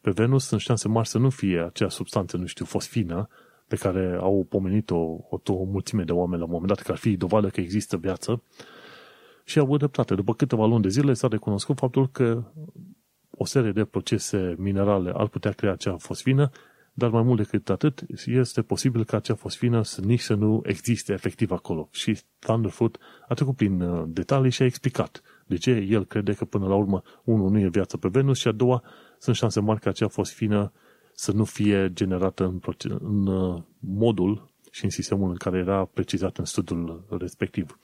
[0.00, 3.28] pe Venus sunt șanse mari să nu fie acea substanță, nu știu, fosfină,
[3.66, 6.98] pe care au pomenit-o o, o mulțime de oameni la un moment dat, că ar
[6.98, 8.42] fi dovadă că există viață,
[9.52, 10.14] și au avut dreptate.
[10.14, 12.44] După câteva luni de zile s-a recunoscut faptul că
[13.30, 16.50] o serie de procese minerale ar putea crea acea fosfină,
[16.92, 21.12] dar mai mult decât atât, este posibil ca acea fosfină să nici să nu existe
[21.12, 21.88] efectiv acolo.
[21.90, 22.98] Și Thunderfoot
[23.28, 26.74] a trecut prin uh, detalii și a explicat de ce el crede că până la
[26.74, 28.82] urmă, unul, nu e viață pe Venus și a doua,
[29.18, 30.72] sunt șanse mari ca acea fosfină
[31.14, 32.60] să nu fie generată în,
[32.98, 37.78] în uh, modul și în sistemul în care era precizat în studiul respectiv.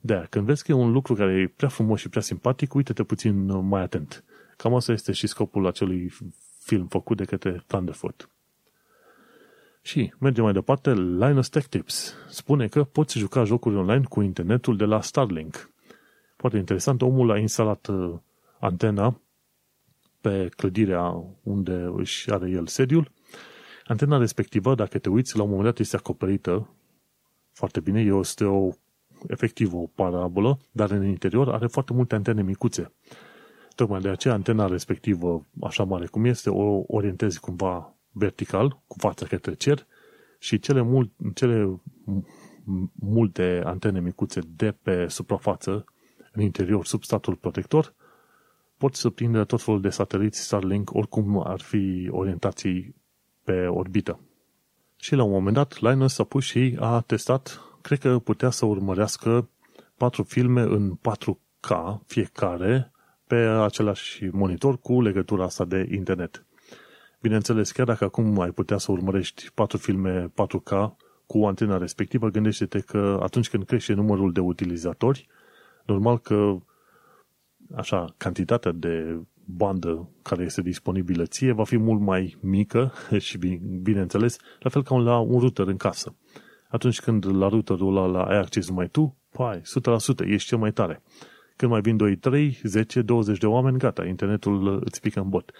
[0.00, 3.02] De când vezi că e un lucru care e prea frumos și prea simpatic, uite-te
[3.02, 4.24] puțin uh, mai atent.
[4.56, 6.12] Cam asta este și scopul acelui
[6.58, 8.28] film făcut de către Thunderfoot.
[9.82, 14.76] Și mergem mai departe, Linus Tech Tips spune că poți juca jocuri online cu internetul
[14.76, 15.70] de la Starlink.
[16.36, 18.18] Foarte interesant, omul a instalat uh,
[18.58, 19.20] antena
[20.20, 23.10] pe clădirea unde își are el sediul.
[23.86, 26.74] Antena respectivă, dacă te uiți, la un moment dat este acoperită
[27.52, 28.70] foarte bine, este o,
[29.26, 32.92] efectiv o parabolă, dar în interior are foarte multe antene micuțe.
[33.74, 39.26] Tocmai de aceea antena respectivă, așa mare cum este, o orientezi cumva vertical, cu fața
[39.26, 39.86] către cer,
[40.38, 41.80] și cele, mult, cele
[42.92, 45.84] multe antene micuțe de pe suprafață,
[46.32, 47.94] în interior, sub statul protector,
[48.76, 52.94] pot să prindă tot felul de sateliți Starlink, oricum ar fi orientații
[53.44, 54.20] pe orbită.
[54.96, 58.66] Și la un moment dat, Linus a pus și a testat, cred că putea să
[58.66, 59.48] urmărească
[59.96, 62.92] patru filme în 4K fiecare
[63.26, 66.44] pe același monitor cu legătura asta de internet.
[67.20, 70.94] Bineînțeles, chiar dacă acum ai putea să urmărești patru filme 4K
[71.26, 75.28] cu antena respectivă, gândește-te că atunci când crește numărul de utilizatori,
[75.86, 76.56] normal că
[77.76, 82.92] așa, cantitatea de bandă care este disponibilă ție va fi mult mai mică
[83.26, 83.38] și,
[83.82, 86.14] bineînțeles, la fel ca la un router în casă.
[86.70, 89.60] Atunci când la routerul ăla ai acces numai tu, pai,
[90.24, 91.02] 100%, ești cel mai tare.
[91.56, 95.52] Când mai vin 2, 3, 10, 20 de oameni, gata, internetul îți pică în bot.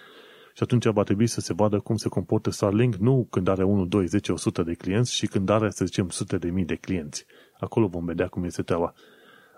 [0.53, 3.85] Și atunci va trebui să se vadă cum se comportă Starlink, nu când are 1,
[3.85, 7.25] 2, 10, 100 de clienți, și când are, să zicem, sute de mii de clienți.
[7.59, 8.93] Acolo vom vedea cum este treaba.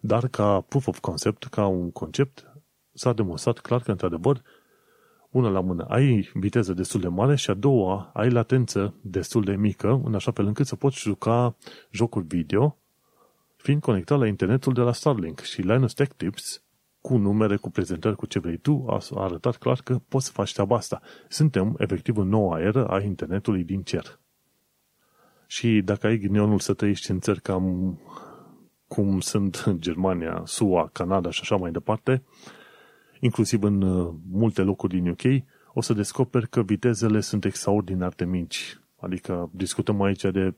[0.01, 2.51] Dar ca proof of concept, ca un concept,
[2.93, 4.41] s-a demonstrat clar că, într-adevăr,
[5.33, 9.55] una la mână, ai viteză destul de mare și a doua, ai latență destul de
[9.55, 11.55] mică, în așa fel încât să poți juca
[11.91, 12.77] jocuri video,
[13.55, 15.39] fiind conectat la internetul de la Starlink.
[15.39, 16.63] Și Linus Tech Tips,
[17.01, 20.53] cu numere, cu prezentări, cu ce vrei tu, a arătat clar că poți să faci
[20.53, 21.01] treaba asta.
[21.27, 24.19] Suntem, efectiv, în noua eră a internetului din cer.
[25.47, 27.97] Și dacă ai ghinionul să trăiești în țări cam
[28.87, 32.23] cum sunt Germania, SUA, Canada și așa mai departe,
[33.23, 35.43] inclusiv în uh, multe locuri din UK,
[35.73, 38.79] o să descoperi că vitezele sunt extraordinar de mici.
[38.99, 40.53] Adică discutăm aici de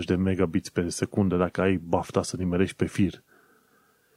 [0.00, 3.22] 10-20 de megabits pe secundă dacă ai bafta să nimerești pe fir.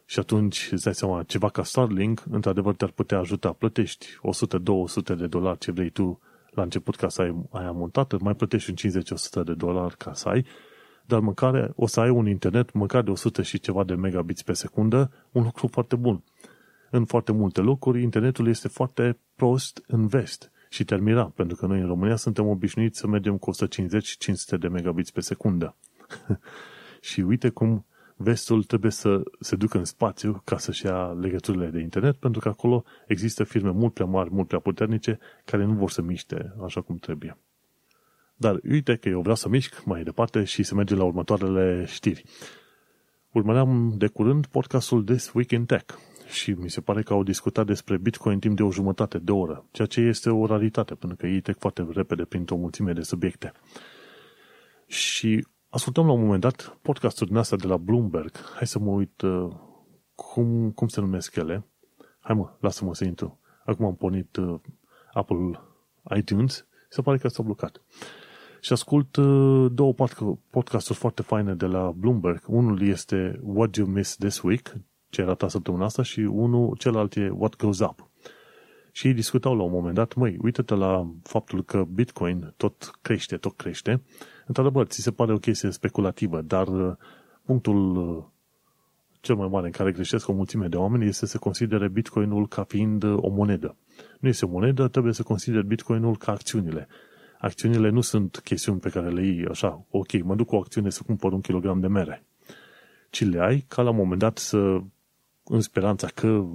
[0.06, 3.52] Și atunci îți dai seama, ceva ca Starlink, într-adevăr te-ar putea ajuta.
[3.52, 4.08] Plătești
[5.14, 6.20] 100-200 de dolari ce vrei tu
[6.50, 9.02] la început ca să ai aia montată, mai plătești un
[9.42, 10.46] 50-100 de dolari ca să ai,
[11.06, 14.54] dar măcar o să ai un internet măcar de 100 și ceva de megabits pe
[14.54, 16.24] secundă, un lucru foarte bun
[16.92, 21.80] în foarte multe locuri, internetul este foarte prost în vest și termina, pentru că noi
[21.80, 25.76] în România suntem obișnuiți să mergem cu 150-500 de megabits pe secundă.
[27.10, 27.86] și uite cum
[28.16, 32.50] vestul trebuie să se ducă în spațiu ca să-și ia legăturile de internet, pentru că
[32.50, 36.82] acolo există firme mult prea mari, mult prea puternice, care nu vor să miște așa
[36.82, 37.38] cum trebuie.
[38.36, 42.24] Dar uite că eu vreau să mișc mai departe și să mergem la următoarele știri.
[43.32, 45.96] Urmăream de curând podcastul This Week in Tech
[46.32, 49.66] și mi se pare că au discutat despre Bitcoin timp de o jumătate de oră,
[49.72, 53.52] ceea ce este o raritate, pentru că ei trec foarte repede printr-o mulțime de subiecte.
[54.88, 58.32] Și ascultăm la un moment dat podcastul din asta de la Bloomberg.
[58.56, 59.52] Hai să mă uit uh,
[60.16, 61.66] cum, cum se numesc ele.
[62.20, 63.40] Hai mă, lasă-mă să intru.
[63.66, 64.60] Acum am pornit uh,
[65.14, 65.60] Apple
[66.18, 67.82] iTunes se pare că s-a blocat.
[68.62, 69.94] Și ascult uh, două
[70.50, 72.44] podcasturi foarte faine de la Bloomberg.
[72.48, 74.74] Unul este What You Miss This Week,
[75.12, 78.10] ce arată săptămâna asta și unul, celălalt e What Goes Up.
[78.92, 83.38] Și ei discutau la un moment dat, măi, uite-te la faptul că Bitcoin tot crește,
[83.38, 84.02] tot crește.
[84.46, 86.96] Într-adevăr, ți se pare o chestie speculativă, dar uh,
[87.46, 88.24] punctul uh,
[89.22, 92.64] cel mai mare în care greșesc o mulțime de oameni este să considere Bitcoinul ca
[92.64, 93.76] fiind uh, o monedă.
[94.20, 96.88] Nu este o monedă, trebuie să consideri Bitcoinul ca acțiunile.
[97.40, 100.90] Acțiunile nu sunt chestiuni pe care le iei așa, ok, mă duc cu o acțiune
[100.90, 102.26] să cumpăr un kilogram de mere.
[103.10, 104.82] Ci le ai ca la un moment dat să
[105.44, 106.46] în speranța că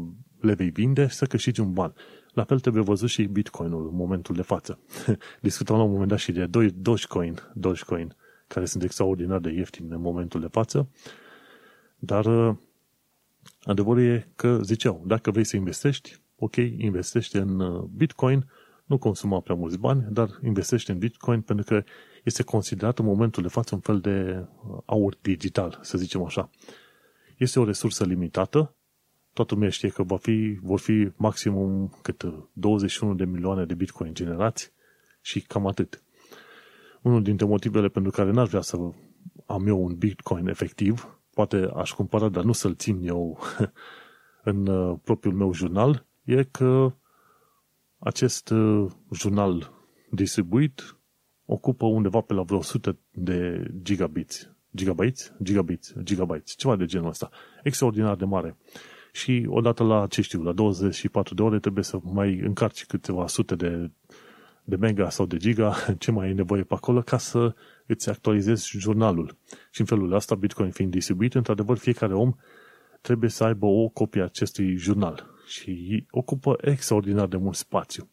[0.41, 1.95] le vei vinde să câștigi un ban.
[2.32, 4.78] La fel trebuie văzut și Bitcoinul în momentul de față.
[5.41, 8.16] Discutam la un moment dat și de Dogecoin, Dogecoin
[8.47, 10.89] care sunt extraordinar de ieftini în momentul de față,
[11.99, 12.57] dar uh,
[13.62, 18.51] adevărul e că ziceau, dacă vrei să investești, ok, investește în uh, Bitcoin,
[18.84, 21.84] nu consuma prea mulți bani, dar investește în Bitcoin pentru că
[22.24, 24.47] este considerat în momentul de față un fel de
[24.84, 26.51] aur digital, să zicem așa.
[27.37, 28.76] Este o resursă limitată,
[29.37, 34.14] toată lumea știe că va fi, vor fi maximum cât 21 de milioane de Bitcoin
[34.14, 34.72] generați
[35.20, 36.03] și cam atât.
[37.03, 38.76] Unul dintre motivele pentru care n-aș vrea să
[39.47, 43.39] am eu un Bitcoin efectiv, poate aș cumpăra, dar nu să-l țin eu
[44.51, 46.93] în uh, propriul meu jurnal, e că
[47.99, 49.72] acest uh, jurnal
[50.11, 50.97] distribuit
[51.45, 54.51] ocupă undeva pe la vreo 100 de gigabits.
[54.74, 55.32] Gigabytes?
[55.43, 57.30] Gigabytes, gigabytes, ceva de genul ăsta.
[57.62, 58.57] Extraordinar de mare.
[59.17, 63.55] Și odată la, ce știu, la 24 de ore trebuie să mai încarci câteva sute
[63.55, 63.91] de,
[64.64, 67.55] de mega sau de giga, ce mai ai nevoie pe acolo, ca să
[67.87, 69.37] îți actualizezi jurnalul.
[69.71, 72.35] Și în felul ăsta, Bitcoin fiind distribuit, într-adevăr, fiecare om
[73.01, 78.09] trebuie să aibă o copie a acestui jurnal și ocupă extraordinar de mult spațiu.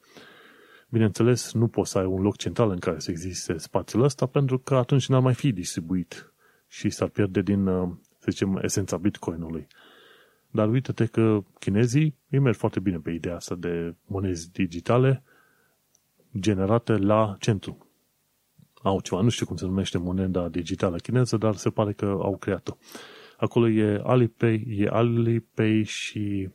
[0.89, 4.59] Bineînțeles, nu poți să ai un loc central în care să existe spațiul ăsta, pentru
[4.59, 6.33] că atunci n-ar mai fi distribuit
[6.67, 7.89] și s-ar pierde din, uh,
[8.19, 9.67] să zicem, esența Bitcoinului.
[10.53, 15.23] Dar uite-te că chinezii îi merg foarte bine pe ideea asta de monezi digitale
[16.39, 17.87] generate la centru.
[18.73, 22.37] Au ceva, nu știu cum se numește moneda digitală chineză, dar se pare că au
[22.37, 22.77] creat-o.
[23.37, 26.49] Acolo e Alipay, e Alipay și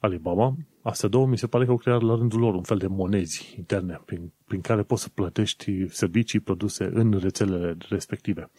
[0.00, 0.54] Alibaba.
[0.82, 3.54] Astea două mi se pare că au creat la rândul lor un fel de monezi
[3.56, 8.50] interne prin, prin care poți să plătești servicii produse în rețelele respective.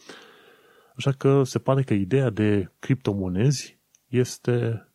[0.96, 3.73] Așa că se pare că ideea de criptomonezi
[4.16, 4.88] este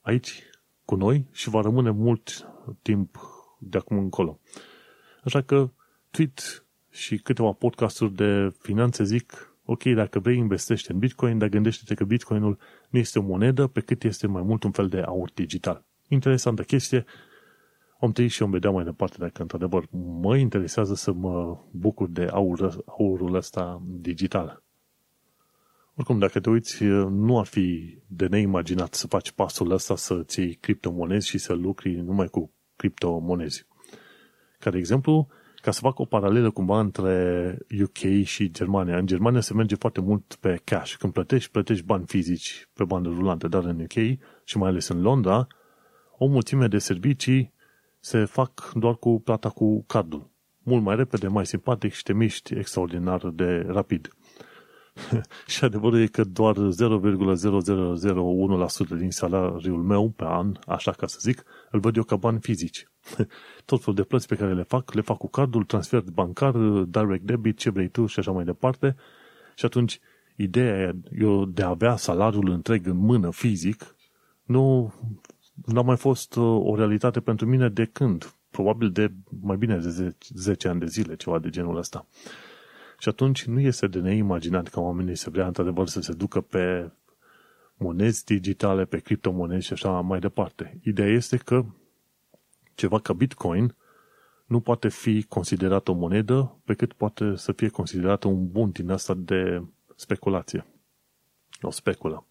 [0.00, 0.42] aici
[0.84, 2.48] cu noi și va rămâne mult
[2.82, 3.18] timp
[3.58, 4.40] de acum încolo.
[5.24, 5.70] Așa că
[6.10, 11.94] tweet și câteva podcasturi de finanțe zic ok, dacă vrei investește în Bitcoin, dar gândește-te
[11.94, 12.58] că Bitcoinul
[12.88, 15.84] nu este o monedă, pe cât este mai mult un fel de aur digital.
[16.08, 17.04] Interesantă chestie,
[17.98, 19.86] om trăi și om vedea mai departe dacă într-adevăr
[20.20, 24.63] mă interesează să mă bucur de aur, aurul ăsta digital.
[25.96, 30.54] Oricum, dacă te uiți, nu ar fi de neimaginat să faci pasul ăsta să-ți iei
[30.54, 33.66] criptomonezi și să lucri numai cu criptomonezi.
[34.58, 38.98] Ca de exemplu, ca să fac o paralelă cumva între UK și Germania.
[38.98, 40.94] În Germania se merge foarte mult pe cash.
[40.94, 45.00] Când plătești, plătești bani fizici pe bandă rulantă, dar în UK și mai ales în
[45.00, 45.46] Londra,
[46.18, 47.52] o mulțime de servicii
[48.00, 50.30] se fac doar cu plata cu cardul.
[50.62, 54.08] Mult mai repede, mai simpatic și te miști extraordinar de rapid.
[55.46, 56.60] și adevărul e că doar 0,0001%
[58.98, 62.88] din salariul meu pe an, așa ca să zic, îl văd eu ca bani fizici.
[63.64, 66.52] Tot felul de plăți pe care le fac, le fac cu cardul, transfer bancar,
[66.86, 68.96] direct debit, ce vrei tu și așa mai departe.
[69.54, 70.00] Și atunci,
[70.36, 73.96] ideea eu de a avea salariul întreg în mână fizic,
[74.44, 74.94] nu
[75.66, 78.34] n-a mai fost uh, o realitate pentru mine de când?
[78.50, 82.06] Probabil de mai bine de 10 ani de zile, ceva de genul ăsta.
[83.04, 86.90] Și atunci nu este de neimaginat ca oamenii să vrea într-adevăr să se ducă pe
[87.76, 90.78] monezi digitale, pe criptomonezi și așa mai departe.
[90.82, 91.64] Ideea este că
[92.74, 93.76] ceva ca Bitcoin
[94.46, 98.90] nu poate fi considerat o monedă pe cât poate să fie considerat un bun din
[98.90, 99.62] asta de
[99.94, 100.66] speculație.
[101.60, 102.26] O speculă.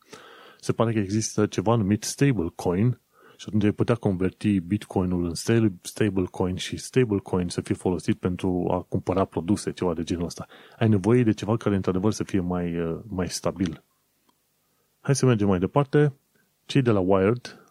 [0.60, 3.00] Se pare că există ceva numit stablecoin
[3.44, 5.34] și atunci ai putea converti Bitcoinul în
[5.82, 10.46] stablecoin și stablecoin să fie folosit pentru a cumpăra produse, ceva de genul ăsta.
[10.80, 13.84] Ai nevoie de ceva care într-adevăr să fie mai, uh, mai stabil.
[15.00, 16.14] Hai să mergem mai departe.
[16.66, 17.66] Cei de la Wired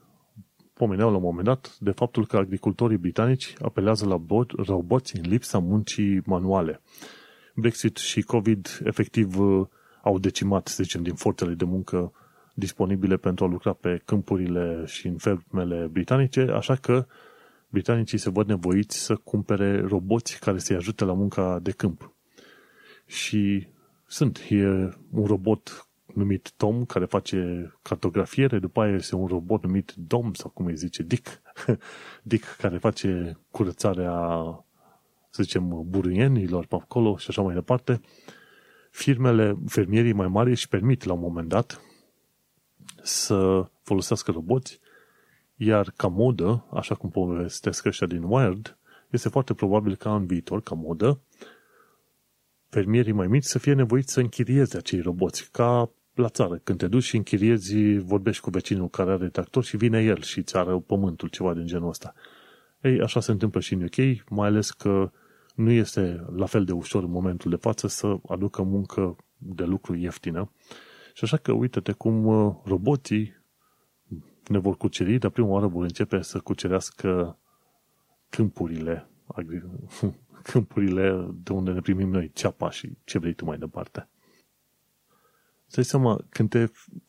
[0.72, 4.22] pomeneau la un moment dat de faptul că agricultorii britanici apelează la
[4.56, 6.80] roboți în lipsa muncii manuale.
[7.54, 9.66] Brexit și COVID efectiv uh,
[10.02, 12.12] au decimat, să zicem, din forțele de muncă
[12.54, 17.06] disponibile pentru a lucra pe câmpurile și în fermele britanice, așa că
[17.68, 22.14] britanicii se văd nevoiți să cumpere roboți care să-i ajute la munca de câmp.
[23.06, 23.66] Și
[24.06, 24.66] sunt, e
[25.10, 30.50] un robot numit Tom care face cartografiere, după aia este un robot numit Dom sau
[30.50, 31.42] cum îi zice, Dick,
[32.22, 34.14] Dick care face curățarea,
[35.30, 38.00] să zicem, buruienilor pe acolo și așa mai departe.
[38.90, 41.80] Firmele, fermierii mai mari își permit la un moment dat
[43.02, 44.80] să folosească roboți,
[45.56, 48.78] iar ca modă, așa cum povestesc ăștia din Wired,
[49.10, 51.20] este foarte probabil ca în viitor, ca modă,
[52.68, 56.60] fermierii mai mici să fie nevoiți să închirieze acei roboți, ca la țară.
[56.64, 60.38] Când te duci și închiriezi, vorbești cu vecinul care are tractor și vine el și
[60.38, 62.14] îți ară pământul, ceva din genul ăsta.
[62.80, 65.10] Ei, așa se întâmplă și în UK, mai ales că
[65.54, 69.94] nu este la fel de ușor în momentul de față să aducă muncă de lucru
[69.94, 70.52] ieftină
[71.14, 73.40] și așa că uite-te cum uh, roboții
[74.46, 77.38] ne vor cuceri, dar prima oară vor începe să cucerească
[78.28, 79.08] câmpurile,
[80.50, 84.08] câmpurile de unde ne primim noi ceapa și ce vrei tu mai departe.
[85.66, 86.66] Să seama, când te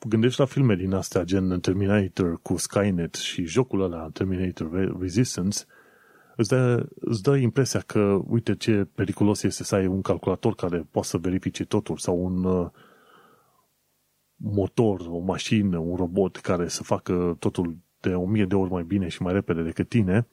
[0.08, 5.64] gândești la filme din astea, gen Terminator cu Skynet și jocul ăla, Terminator Resistance,
[6.36, 10.86] îți dă, îți dă impresia că, uite ce periculos este să ai un calculator care
[10.90, 12.70] poate să verifice totul sau un uh,
[14.52, 18.82] motor, o mașină, un robot care să facă totul de o mie de ori mai
[18.82, 20.26] bine și mai repede decât tine.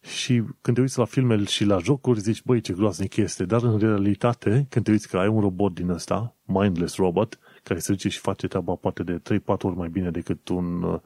[0.00, 3.62] Și când te uiți la filme și la jocuri, zici, băi, ce groaznic este, dar
[3.62, 7.92] în realitate, când te uiți că ai un robot din ăsta, mindless robot, care se
[7.92, 11.00] duce și face treaba poate de 3-4 ori mai bine decât un uh,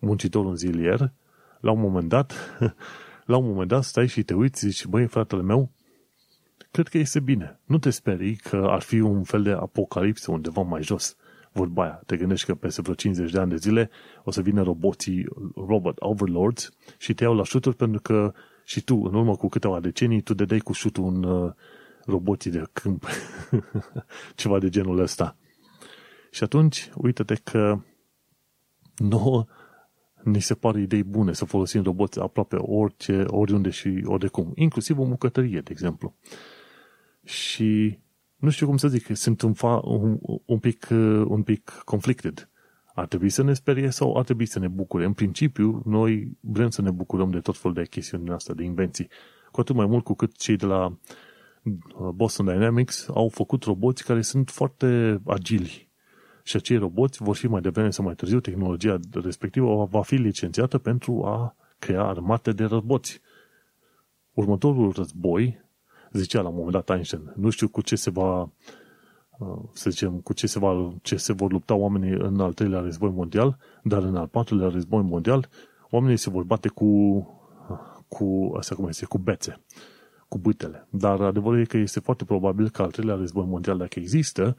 [0.00, 1.12] muncitor în zilier,
[1.60, 2.34] la un moment dat,
[3.26, 5.70] la un moment dat stai și te uiți, zici, băi, fratele meu,
[6.70, 7.60] cred că este bine.
[7.64, 11.16] Nu te sperii că ar fi un fel de apocalipsă undeva mai jos
[11.52, 12.00] vorba aia.
[12.06, 13.90] Te gândești că peste vreo 50 de ani de zile
[14.24, 18.32] o să vină roboții, robot overlords și te iau la șuturi pentru că
[18.64, 21.52] și tu, în urmă cu câteva decenii, tu dai cu șutul un uh,
[22.04, 23.06] roboții de câmp.
[24.34, 25.36] Ceva de genul ăsta.
[26.30, 27.80] Și atunci, uite-te că
[28.96, 29.46] nouă
[30.22, 34.52] ni se pare idei bune să folosim roboți aproape orice, oriunde și oricum.
[34.54, 36.14] Inclusiv o bucătărie, de exemplu.
[37.24, 37.98] Și
[38.38, 42.50] nu știu cum să zic, sunt un, fa, un, un, pic, uh, un pic conflicted.
[42.94, 45.04] Ar trebui să ne sperie sau ar trebui să ne bucure?
[45.04, 49.08] În principiu, noi vrem să ne bucurăm de tot felul de chestiuni astea, de invenții.
[49.50, 54.04] Cu atât mai mult cu cât cei de la uh, Boston Dynamics au făcut roboți
[54.04, 55.90] care sunt foarte agili.
[56.42, 60.78] Și acei roboți vor fi mai devreme sau mai târziu, tehnologia respectivă va fi licențiată
[60.78, 63.20] pentru a crea armate de roboți.
[64.32, 65.67] Următorul război
[66.12, 68.42] zicea la un moment dat Einstein, nu știu cu ce se va,
[69.38, 72.80] uh, să zicem, cu ce se, va, ce se vor lupta oamenii în al treilea
[72.80, 75.48] război mondial, dar în al patrulea război mondial,
[75.90, 76.86] oamenii se vor bate cu,
[78.08, 79.60] cu, asta cum este, cu bețe,
[80.28, 80.86] cu bâtele.
[80.90, 84.56] Dar adevărul e că este foarte probabil că al treilea război mondial, dacă există,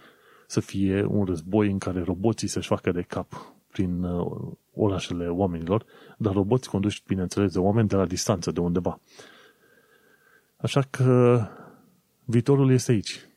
[0.47, 5.85] să fie un război în care roboții să-și facă de cap prin uh, orașele oamenilor,
[6.17, 8.99] dar roboți conduși, bineînțeles, de oameni de la distanță, de undeva.
[10.61, 11.41] Așa că
[12.25, 13.27] viitorul este aici.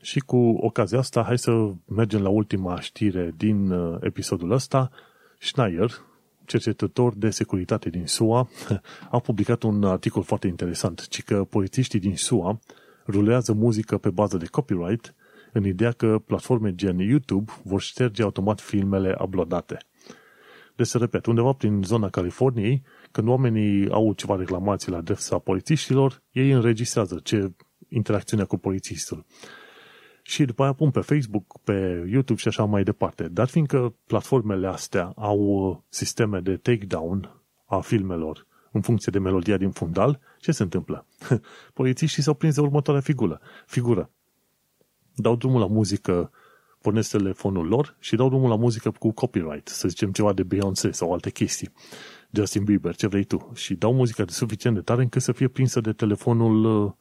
[0.00, 4.90] Și cu ocazia asta, hai să mergem la ultima știre din uh, episodul ăsta.
[5.38, 5.90] Schneier,
[6.44, 8.48] cercetător de securitate din SUA,
[9.10, 12.60] a publicat un articol foarte interesant, ci că polițiștii din SUA
[13.06, 15.14] rulează muzică pe bază de copyright
[15.52, 19.78] în ideea că platforme gen YouTube vor șterge automat filmele uploadate.
[20.76, 22.82] Deci, să repet, undeva prin zona Californiei,
[23.14, 27.52] când oamenii au ceva reclamații la adresa polițiștilor, ei înregistrează ce
[27.88, 29.24] interacțiunea cu polițistul.
[30.22, 33.28] Și după aia pun pe Facebook, pe YouTube și așa mai departe.
[33.28, 39.70] Dar fiindcă platformele astea au sisteme de takedown a filmelor în funcție de melodia din
[39.70, 41.06] fundal, ce se întâmplă?
[41.74, 43.40] Polițiștii s-au prins de următoarea figură.
[43.66, 44.10] figură.
[45.14, 46.30] Dau drumul la muzică,
[46.80, 50.90] pornesc telefonul lor și dau drumul la muzică cu copyright, să zicem ceva de Beyoncé
[50.90, 51.70] sau alte chestii.
[52.34, 53.50] Justin Bieber, ce vrei tu.
[53.54, 56.92] Și dau muzica de suficient de tare încât să fie prinsă de telefonul uh,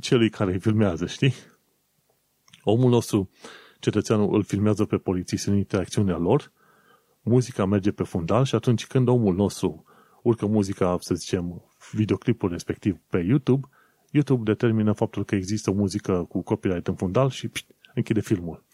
[0.00, 1.34] celui care îi filmează, știi?
[2.62, 3.30] Omul nostru,
[3.80, 6.52] cetățeanul, îl filmează pe polițist în interacțiunea lor,
[7.22, 9.84] muzica merge pe fundal și atunci când omul nostru
[10.22, 11.62] urcă muzica, să zicem,
[11.92, 13.68] videoclipul respectiv pe YouTube,
[14.10, 18.64] YouTube determină faptul că există o muzică cu copyright în fundal și pșt, închide filmul.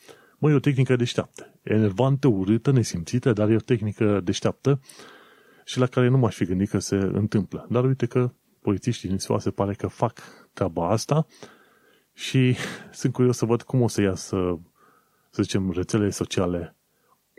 [0.45, 1.53] Mă, e o tehnică deșteaptă.
[1.63, 4.81] Enervantă, urâtă, nesimțită, dar e o tehnică deșteaptă
[5.65, 7.67] și la care nu m-aș fi gândit că se întâmplă.
[7.71, 10.21] Dar uite că polițiștii din SUA se pare că fac
[10.53, 11.27] treaba asta
[12.13, 12.57] și
[13.01, 14.61] sunt curios să văd cum o să iasă,
[15.31, 16.77] să zicem, rețelele sociale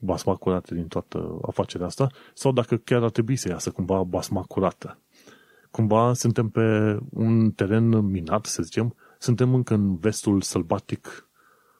[0.01, 4.41] basma curată din toată afacerea asta sau dacă chiar ar trebui să iasă cumva basma
[4.41, 4.99] curată.
[5.71, 11.24] Cumva suntem pe un teren minat, să zicem, suntem încă în vestul sălbatic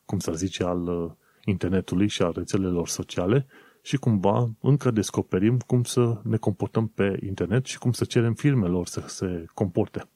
[0.06, 1.12] cum să zice, al uh,
[1.46, 3.46] internetului și a rețelelor sociale
[3.82, 8.88] și cumva încă descoperim cum să ne comportăm pe internet și cum să cerem firmelor
[8.88, 10.10] să se comporte.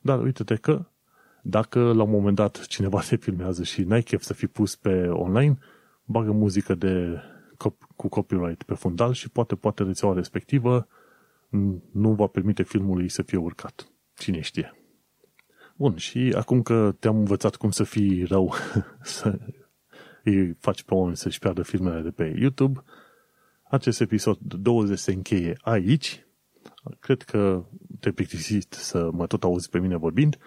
[0.00, 0.86] Dar uite-te că
[1.42, 5.06] dacă la un moment dat cineva te filmează și n-ai chef să fii pus pe
[5.08, 5.58] online,
[6.04, 7.20] bagă muzică de,
[7.96, 10.88] cu copyright pe fundal și poate, poate rețeaua respectivă
[11.92, 13.92] nu va permite filmului să fie urcat.
[14.14, 14.79] Cine știe.
[15.80, 18.54] Bun, și acum că te-am învățat cum să fii rău,
[19.02, 19.38] să
[20.24, 22.82] îi faci pe oameni să-și piardă filmele de pe YouTube,
[23.70, 26.26] acest episod 20 se încheie aici.
[26.98, 27.64] Cred că
[28.00, 30.38] te plictisit să mă tot auzi pe mine vorbind,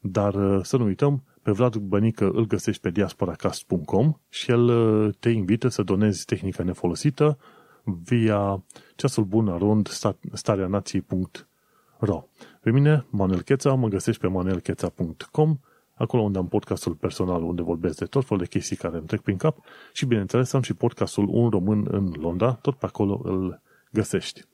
[0.00, 5.14] dar uh, să nu uităm, pe Vlad Bănică îl găsești pe diasporacast.com și el uh,
[5.18, 7.38] te invită să donezi tehnica nefolosită
[7.84, 8.64] via
[8.94, 9.88] ceasul bun arond
[10.32, 12.24] starea nației.ro
[12.62, 15.58] Pe mine, Manuel Cheța, mă găsești pe manuelcheța.com
[15.94, 19.20] acolo unde am podcastul personal unde vorbesc de tot felul de chestii care îmi trec
[19.20, 19.58] prin cap
[19.92, 23.60] și bineînțeles am și podcastul Un Român în Londra, tot pe acolo îl
[23.90, 24.44] găsești.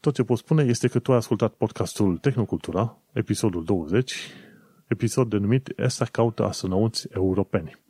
[0.00, 4.16] Tot ce pot spune este că tu ai ascultat podcastul Tehnocultura, episodul 20,
[4.86, 7.83] episod denumit Esta caută astronauți europeni.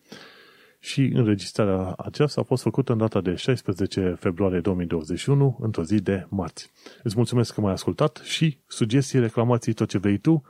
[0.85, 6.27] Și înregistrarea aceasta a fost făcută în data de 16 februarie 2021, într-o zi de
[6.29, 6.71] marți.
[7.03, 10.43] Îți mulțumesc că m-ai ascultat și sugestii, reclamații, tot ce vrei tu,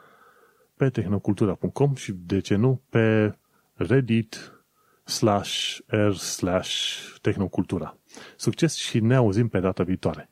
[0.76, 3.36] pe tehnocultura.com și, de ce nu, pe
[3.74, 4.62] Reddit
[5.04, 7.96] slash r slash tehnocultura.
[8.36, 10.30] Succes și ne auzim pe data viitoare!